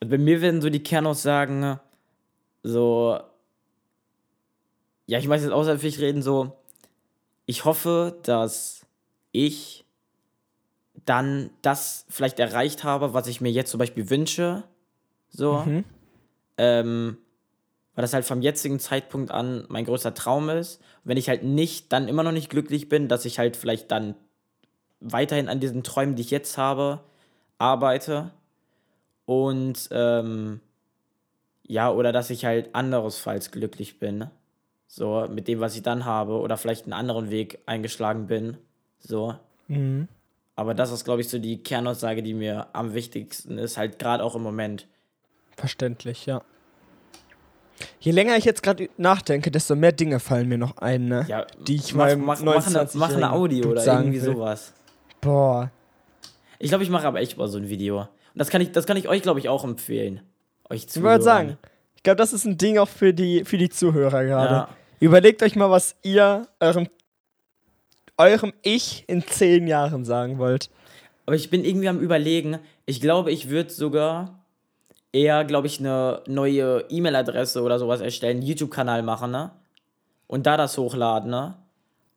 Und 0.00 0.10
bei 0.10 0.18
mir 0.18 0.40
werden 0.40 0.60
so 0.60 0.70
die 0.70 0.82
Kernaussagen 0.82 1.80
so. 2.62 3.18
Ja, 5.06 5.18
ich 5.18 5.28
weiß 5.28 5.42
jetzt 5.42 5.52
außer 5.52 5.82
ich 5.82 6.00
reden, 6.00 6.22
so 6.22 6.58
ich 7.46 7.64
hoffe, 7.64 8.18
dass 8.24 8.86
ich 9.32 9.86
dann 11.06 11.48
das 11.62 12.04
vielleicht 12.10 12.38
erreicht 12.38 12.84
habe, 12.84 13.14
was 13.14 13.26
ich 13.26 13.40
mir 13.40 13.50
jetzt 13.50 13.70
zum 13.70 13.78
Beispiel 13.78 14.10
wünsche. 14.10 14.64
So. 15.30 15.62
Mhm. 15.64 15.84
Ähm, 16.58 17.18
weil 17.94 18.02
das 18.02 18.12
halt 18.12 18.26
vom 18.26 18.42
jetzigen 18.42 18.78
Zeitpunkt 18.78 19.30
an 19.30 19.64
mein 19.68 19.86
größter 19.86 20.12
Traum 20.12 20.50
ist. 20.50 20.76
Und 20.76 21.08
wenn 21.08 21.16
ich 21.16 21.30
halt 21.30 21.42
nicht, 21.42 21.90
dann 21.90 22.06
immer 22.06 22.22
noch 22.22 22.32
nicht 22.32 22.50
glücklich 22.50 22.90
bin, 22.90 23.08
dass 23.08 23.24
ich 23.24 23.38
halt 23.38 23.56
vielleicht 23.56 23.90
dann 23.90 24.14
weiterhin 25.00 25.48
an 25.48 25.58
diesen 25.58 25.82
Träumen, 25.82 26.16
die 26.16 26.22
ich 26.22 26.30
jetzt 26.30 26.58
habe, 26.58 27.00
arbeite. 27.56 28.30
Und 29.28 29.90
ähm, 29.90 30.60
ja, 31.62 31.90
oder 31.92 32.12
dass 32.12 32.30
ich 32.30 32.46
halt 32.46 32.74
anderesfalls 32.74 33.50
glücklich 33.50 33.98
bin. 33.98 34.28
So, 34.86 35.26
mit 35.28 35.48
dem, 35.48 35.60
was 35.60 35.76
ich 35.76 35.82
dann 35.82 36.06
habe, 36.06 36.38
oder 36.38 36.56
vielleicht 36.56 36.84
einen 36.84 36.94
anderen 36.94 37.28
Weg 37.28 37.58
eingeschlagen 37.66 38.26
bin. 38.26 38.56
So. 39.00 39.34
Mhm. 39.66 40.08
Aber 40.56 40.72
das 40.72 40.90
ist, 40.90 41.04
glaube 41.04 41.20
ich, 41.20 41.28
so 41.28 41.38
die 41.38 41.62
Kernaussage, 41.62 42.22
die 42.22 42.32
mir 42.32 42.68
am 42.72 42.94
wichtigsten 42.94 43.58
ist, 43.58 43.76
halt 43.76 43.98
gerade 43.98 44.24
auch 44.24 44.34
im 44.34 44.42
Moment. 44.42 44.86
Verständlich, 45.58 46.24
ja. 46.24 46.40
Je 48.00 48.12
länger 48.12 48.34
ich 48.38 48.46
jetzt 48.46 48.62
gerade 48.62 48.88
nachdenke, 48.96 49.50
desto 49.50 49.76
mehr 49.76 49.92
Dinge 49.92 50.20
fallen 50.20 50.48
mir 50.48 50.56
noch 50.56 50.78
ein, 50.78 51.06
ne? 51.06 51.26
Ja, 51.28 51.44
Die 51.66 51.76
ich 51.76 51.94
mach, 51.94 52.06
meinem 52.06 52.24
mach, 52.24 52.40
mach, 52.40 52.66
eine, 52.66 52.88
mach 52.94 53.10
eine 53.10 53.16
29-jährigen 53.18 53.24
Audio 53.24 53.68
oder 53.72 53.84
irgendwie 53.84 54.22
will. 54.22 54.34
sowas. 54.34 54.72
Boah. 55.20 55.70
Ich 56.58 56.70
glaube, 56.70 56.82
ich 56.82 56.88
mache 56.90 57.06
aber 57.06 57.20
echt 57.20 57.36
mal 57.36 57.46
so 57.46 57.58
ein 57.58 57.68
Video. 57.68 58.08
Das 58.38 58.50
kann 58.50 58.60
ich, 58.60 58.72
das 58.72 58.86
kann 58.86 58.96
ich 58.96 59.08
euch, 59.08 59.22
glaube 59.22 59.40
ich, 59.40 59.48
auch 59.48 59.64
empfehlen. 59.64 60.20
Euch 60.70 60.88
zu 60.88 61.00
Ich 61.00 61.04
wollte 61.04 61.24
sagen, 61.24 61.58
ich 61.96 62.04
glaube, 62.04 62.16
das 62.16 62.32
ist 62.32 62.44
ein 62.44 62.56
Ding 62.56 62.78
auch 62.78 62.88
für 62.88 63.12
die, 63.12 63.44
für 63.44 63.58
die 63.58 63.68
Zuhörer 63.68 64.24
gerade. 64.24 64.54
Ja. 64.54 64.68
Überlegt 65.00 65.42
euch 65.42 65.56
mal, 65.56 65.70
was 65.70 65.96
ihr 66.02 66.46
eurem, 66.60 66.88
eurem 68.16 68.52
Ich 68.62 69.04
in 69.08 69.26
zehn 69.26 69.66
Jahren 69.66 70.04
sagen 70.04 70.38
wollt. 70.38 70.70
Aber 71.26 71.36
ich 71.36 71.50
bin 71.50 71.64
irgendwie 71.64 71.88
am 71.88 71.98
überlegen, 71.98 72.58
ich 72.86 73.00
glaube, 73.00 73.32
ich 73.32 73.50
würde 73.50 73.70
sogar 73.70 74.38
eher, 75.12 75.44
glaube 75.44 75.66
ich, 75.66 75.80
eine 75.80 76.22
neue 76.26 76.84
E-Mail-Adresse 76.88 77.62
oder 77.62 77.78
sowas 77.78 78.00
erstellen, 78.00 78.42
YouTube-Kanal 78.42 79.02
machen, 79.02 79.30
ne? 79.30 79.50
Und 80.26 80.46
da 80.46 80.56
das 80.56 80.78
hochladen, 80.78 81.30
ne? 81.30 81.56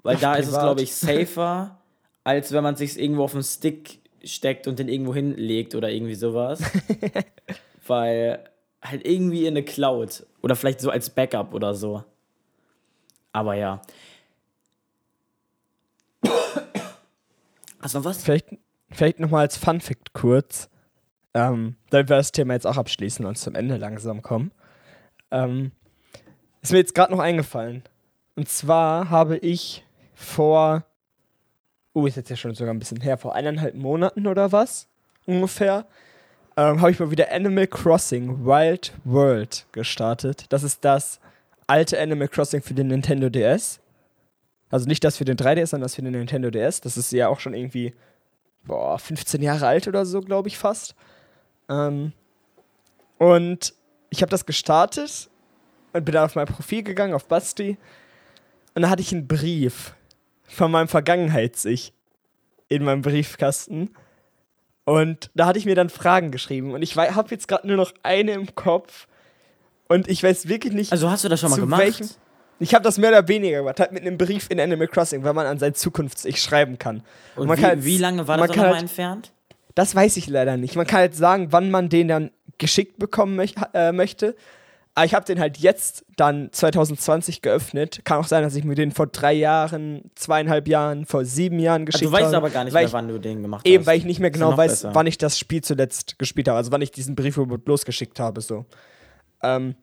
Weil 0.03 0.17
Ach, 0.17 0.21
da 0.21 0.35
ist 0.35 0.45
es, 0.47 0.51
privat. 0.51 0.63
glaube 0.63 0.81
ich, 0.81 0.93
safer, 0.93 1.79
als 2.23 2.51
wenn 2.51 2.63
man 2.63 2.75
sich 2.75 2.99
irgendwo 2.99 3.23
auf 3.23 3.31
den 3.31 3.43
Stick 3.43 4.00
steckt 4.23 4.67
und 4.67 4.79
den 4.79 4.89
irgendwo 4.89 5.13
hinlegt 5.13 5.75
oder 5.75 5.89
irgendwie 5.89 6.15
sowas. 6.15 6.61
Weil 7.87 8.43
halt 8.81 9.05
irgendwie 9.05 9.45
in 9.45 9.55
eine 9.55 9.63
Cloud 9.63 10.25
oder 10.41 10.55
vielleicht 10.55 10.81
so 10.81 10.89
als 10.89 11.09
Backup 11.09 11.53
oder 11.53 11.73
so. 11.73 12.03
Aber 13.31 13.55
ja. 13.55 13.81
Hast 17.79 17.95
du 17.95 17.99
noch 17.99 18.05
was? 18.05 18.23
Vielleicht, 18.23 18.47
vielleicht 18.91 19.19
nochmal 19.19 19.41
als 19.41 19.57
Funfact 19.57 20.13
kurz, 20.13 20.69
ähm, 21.33 21.75
damit 21.89 22.09
wir 22.09 22.17
das 22.17 22.31
Thema 22.31 22.53
jetzt 22.53 22.67
auch 22.67 22.77
abschließen 22.77 23.25
und 23.25 23.37
zum 23.37 23.55
Ende 23.55 23.77
langsam 23.77 24.21
kommen. 24.21 24.51
Ähm, 25.31 25.71
ist 26.61 26.71
mir 26.71 26.77
jetzt 26.77 26.93
gerade 26.93 27.11
noch 27.11 27.19
eingefallen. 27.19 27.83
Und 28.35 28.49
zwar 28.49 29.09
habe 29.09 29.37
ich 29.37 29.83
vor, 30.13 30.85
oh, 31.93 32.05
ist 32.05 32.17
jetzt 32.17 32.29
ja 32.29 32.35
schon 32.35 32.55
sogar 32.55 32.73
ein 32.73 32.79
bisschen 32.79 33.01
her, 33.01 33.17
vor 33.17 33.35
eineinhalb 33.35 33.75
Monaten 33.75 34.27
oder 34.27 34.51
was 34.51 34.87
ungefähr, 35.25 35.85
ähm, 36.57 36.81
habe 36.81 36.91
ich 36.91 36.99
mal 36.99 37.11
wieder 37.11 37.31
Animal 37.31 37.67
Crossing 37.67 38.45
Wild 38.45 38.93
World 39.03 39.65
gestartet. 39.71 40.45
Das 40.49 40.63
ist 40.63 40.83
das 40.83 41.19
alte 41.67 41.99
Animal 41.99 42.27
Crossing 42.27 42.61
für 42.61 42.73
den 42.73 42.87
Nintendo 42.87 43.29
DS. 43.29 43.79
Also 44.69 44.87
nicht 44.87 45.03
das 45.03 45.17
für 45.17 45.25
den 45.25 45.37
3DS, 45.37 45.67
sondern 45.67 45.85
das 45.85 45.95
für 45.95 46.01
den 46.01 46.13
Nintendo 46.13 46.49
DS. 46.49 46.81
Das 46.81 46.97
ist 46.97 47.11
ja 47.11 47.27
auch 47.27 47.39
schon 47.39 47.53
irgendwie 47.53 47.93
boah, 48.63 48.97
15 48.97 49.41
Jahre 49.41 49.67
alt 49.67 49.87
oder 49.87 50.05
so, 50.05 50.21
glaube 50.21 50.47
ich 50.47 50.57
fast. 50.57 50.95
Ähm, 51.69 52.13
und 53.17 53.73
ich 54.09 54.21
habe 54.21 54.29
das 54.29 54.45
gestartet 54.45 55.29
und 55.93 56.05
bin 56.05 56.13
dann 56.13 56.25
auf 56.25 56.35
mein 56.35 56.47
Profil 56.47 56.83
gegangen, 56.83 57.13
auf 57.13 57.25
Basti. 57.25 57.77
Und 58.73 58.83
da 58.83 58.89
hatte 58.89 59.01
ich 59.01 59.11
einen 59.11 59.27
Brief 59.27 59.93
von 60.51 60.71
meinem 60.71 60.87
Vergangenheits-Ich 60.87 61.93
in 62.67 62.83
meinem 62.83 63.01
Briefkasten. 63.01 63.93
Und 64.85 65.29
da 65.35 65.45
hatte 65.45 65.59
ich 65.59 65.65
mir 65.65 65.75
dann 65.75 65.89
Fragen 65.89 66.31
geschrieben. 66.31 66.71
Und 66.73 66.81
ich 66.81 66.97
habe 66.97 67.29
jetzt 67.31 67.47
gerade 67.47 67.67
nur 67.67 67.77
noch 67.77 67.93
eine 68.03 68.31
im 68.33 68.55
Kopf. 68.55 69.07
Und 69.87 70.07
ich 70.07 70.23
weiß 70.23 70.47
wirklich 70.47 70.73
nicht, 70.73 70.91
Also 70.91 71.09
hast 71.09 71.23
du 71.23 71.29
das 71.29 71.39
schon 71.41 71.51
mal 71.51 71.59
gemacht? 71.59 71.81
welchem- 71.81 72.09
ich 72.59 72.73
habe 72.75 72.83
das 72.83 72.97
mehr 72.97 73.09
oder 73.09 73.27
weniger 73.27 73.59
gemacht, 73.59 73.79
halt 73.79 73.91
mit 73.91 74.03
einem 74.03 74.17
Brief 74.17 74.47
in 74.49 74.59
Animal 74.59 74.87
Crossing, 74.87 75.23
weil 75.23 75.33
man 75.33 75.47
an 75.47 75.57
sein 75.59 75.73
Zukunfts-Ich 75.73 76.41
schreiben 76.41 76.77
kann. 76.77 77.03
Und 77.35 77.47
man 77.47 77.57
wie, 77.57 77.61
kann 77.61 77.69
halt- 77.71 77.85
wie 77.85 77.97
lange 77.97 78.27
war 78.27 78.37
man 78.37 78.47
das 78.47 78.55
nochmal 78.55 78.73
halt- 78.73 78.81
entfernt? 78.83 79.31
Das 79.75 79.95
weiß 79.95 80.17
ich 80.17 80.27
leider 80.27 80.57
nicht. 80.57 80.75
Man 80.75 80.85
kann 80.85 80.99
halt 80.99 81.15
sagen, 81.15 81.47
wann 81.51 81.71
man 81.71 81.89
den 81.89 82.07
dann 82.07 82.31
geschickt 82.57 82.99
bekommen 82.99 83.35
möch 83.35 83.55
äh, 83.73 83.91
möchte. 83.91 84.35
Aber 84.93 85.05
ich 85.05 85.13
habe 85.13 85.25
den 85.25 85.39
halt 85.39 85.57
jetzt 85.57 86.05
dann 86.17 86.49
2020 86.51 87.41
geöffnet. 87.41 88.01
Kann 88.03 88.19
auch 88.19 88.27
sein, 88.27 88.43
dass 88.43 88.55
ich 88.55 88.65
mir 88.65 88.75
den 88.75 88.91
vor 88.91 89.07
drei 89.07 89.31
Jahren, 89.31 90.11
zweieinhalb 90.15 90.67
Jahren, 90.67 91.05
vor 91.05 91.23
sieben 91.23 91.59
Jahren 91.59 91.83
Ah, 91.83 91.85
geschickt 91.85 92.05
du 92.05 92.11
weißt 92.11 92.25
habe. 92.25 92.37
aber 92.37 92.49
gar 92.49 92.65
nicht 92.65 92.73
mehr, 92.73 92.83
ich, 92.83 92.91
wann 92.91 93.07
du 93.07 93.17
den 93.19 93.41
gemacht 93.41 93.65
Eben, 93.65 93.81
hast. 93.81 93.87
weil 93.87 93.97
ich 93.97 94.03
nicht 94.05 94.19
mehr 94.19 94.31
genau 94.31 94.55
weiß, 94.57 94.71
besser. 94.83 94.95
wann 94.95 95.07
ich 95.07 95.17
das 95.17 95.39
Spiel 95.39 95.61
zuletzt 95.63 96.19
gespielt 96.19 96.49
habe. 96.49 96.57
Also 96.57 96.71
wann 96.73 96.81
ich 96.81 96.91
diesen 96.91 97.15
Brief 97.15 97.37
überhaupt 97.37 97.67
losgeschickt 97.69 98.19
habe. 98.19 98.41
So. 98.41 98.65
Ähm, 99.41 99.75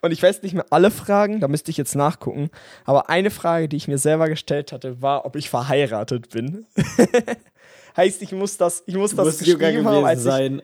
und 0.00 0.12
ich 0.12 0.22
weiß 0.22 0.42
nicht 0.42 0.54
mehr 0.54 0.64
alle 0.70 0.90
Fragen, 0.90 1.40
da 1.40 1.48
müsste 1.48 1.70
ich 1.70 1.76
jetzt 1.76 1.94
nachgucken. 1.94 2.48
Aber 2.86 3.10
eine 3.10 3.30
Frage, 3.30 3.68
die 3.68 3.76
ich 3.76 3.88
mir 3.88 3.98
selber 3.98 4.30
gestellt 4.30 4.72
hatte, 4.72 5.02
war, 5.02 5.26
ob 5.26 5.36
ich 5.36 5.50
verheiratet 5.50 6.30
bin. 6.30 6.64
heißt, 7.96 8.22
ich 8.22 8.32
muss 8.32 8.56
das, 8.56 8.82
ich 8.86 8.94
muss 8.94 9.10
Du 9.10 9.16
das 9.18 9.38
geschrieben 9.38 9.86
haben, 9.86 10.04
als 10.06 10.20
ich, 10.20 10.24
sein. 10.24 10.62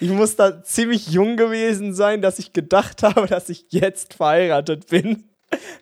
Ich 0.00 0.10
muss 0.10 0.36
da 0.36 0.62
ziemlich 0.62 1.08
jung 1.08 1.36
gewesen 1.36 1.94
sein, 1.94 2.22
dass 2.22 2.38
ich 2.38 2.52
gedacht 2.52 3.02
habe, 3.02 3.26
dass 3.26 3.48
ich 3.48 3.66
jetzt 3.70 4.14
verheiratet 4.14 4.88
bin. 4.88 5.24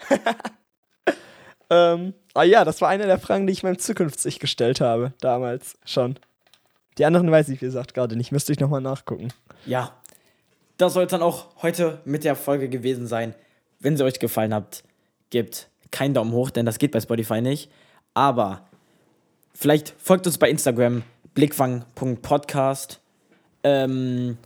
ähm, 1.71 2.15
ah 2.35 2.45
ja, 2.45 2.65
das 2.65 2.81
war 2.81 2.89
eine 2.89 3.07
der 3.07 3.19
Fragen, 3.19 3.47
die 3.47 3.53
ich 3.53 3.63
meinem 3.63 3.79
Zukunfts-Ich 3.79 4.39
gestellt 4.39 4.81
habe, 4.81 5.13
damals 5.21 5.77
schon. 5.85 6.19
Die 6.99 7.05
anderen 7.05 7.31
weiß 7.31 7.49
ich, 7.51 7.61
wie 7.61 7.67
gesagt, 7.67 7.95
gerade 7.95 8.17
nicht. 8.17 8.33
Müsste 8.33 8.53
ich 8.53 8.61
nochmal 8.61 8.81
nachgucken. 8.81 9.33
Ja, 9.67 9.93
das 10.79 10.95
soll 10.95 11.05
es 11.05 11.11
dann 11.11 11.23
auch 11.23 11.63
heute 11.63 12.01
mit 12.05 12.25
der 12.25 12.37
Folge 12.37 12.69
gewesen 12.69 13.07
sein. 13.07 13.35
Wenn 13.81 13.97
sie 13.97 14.05
euch 14.05 14.19
gefallen 14.19 14.55
hat, 14.55 14.83
gebt 15.31 15.69
keinen 15.91 16.15
Daumen 16.15 16.33
hoch, 16.33 16.51
denn 16.51 16.67
das 16.67 16.79
geht 16.79 16.93
bei 16.93 17.01
Spotify 17.01 17.41
nicht. 17.41 17.71
Aber 18.15 18.67
vielleicht 19.55 19.95
folgt 19.99 20.27
uns 20.27 20.39
bei 20.39 20.49
Instagram, 20.49 21.03
blickfang.podcast. 21.35 23.01
Ähm, 23.67 24.39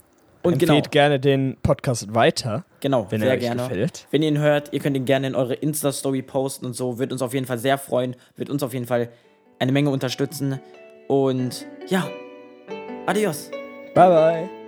und 0.43 0.55
Empfehlt 0.55 0.71
genau, 0.71 0.91
gerne 0.91 1.21
den 1.21 1.59
Podcast 1.63 2.15
weiter, 2.15 2.65
genau, 2.81 3.07
wenn 3.11 3.21
sehr 3.21 3.29
er 3.29 3.35
euch 3.35 3.41
gerne. 3.41 3.63
gefällt. 3.63 4.07
Wenn 4.11 4.23
ihr 4.23 4.29
ihn 4.29 4.39
hört, 4.39 4.73
ihr 4.73 4.81
könnt 4.81 4.97
ihn 4.97 5.05
gerne 5.05 5.27
in 5.27 5.35
eure 5.35 5.53
Insta-Story 5.53 6.23
posten 6.23 6.65
und 6.65 6.73
so. 6.73 6.99
Wird 6.99 7.13
uns 7.13 7.21
auf 7.21 7.35
jeden 7.35 7.45
Fall 7.45 7.59
sehr 7.59 7.77
freuen. 7.77 8.17
Wird 8.37 8.49
uns 8.49 8.63
auf 8.63 8.73
jeden 8.73 8.87
Fall 8.87 9.11
eine 9.59 9.73
Menge 9.73 9.91
unterstützen. 9.91 10.59
Und 11.09 11.67
ja, 11.89 12.09
adios. 13.07 13.51
Bye, 13.95 14.09
bye. 14.09 14.60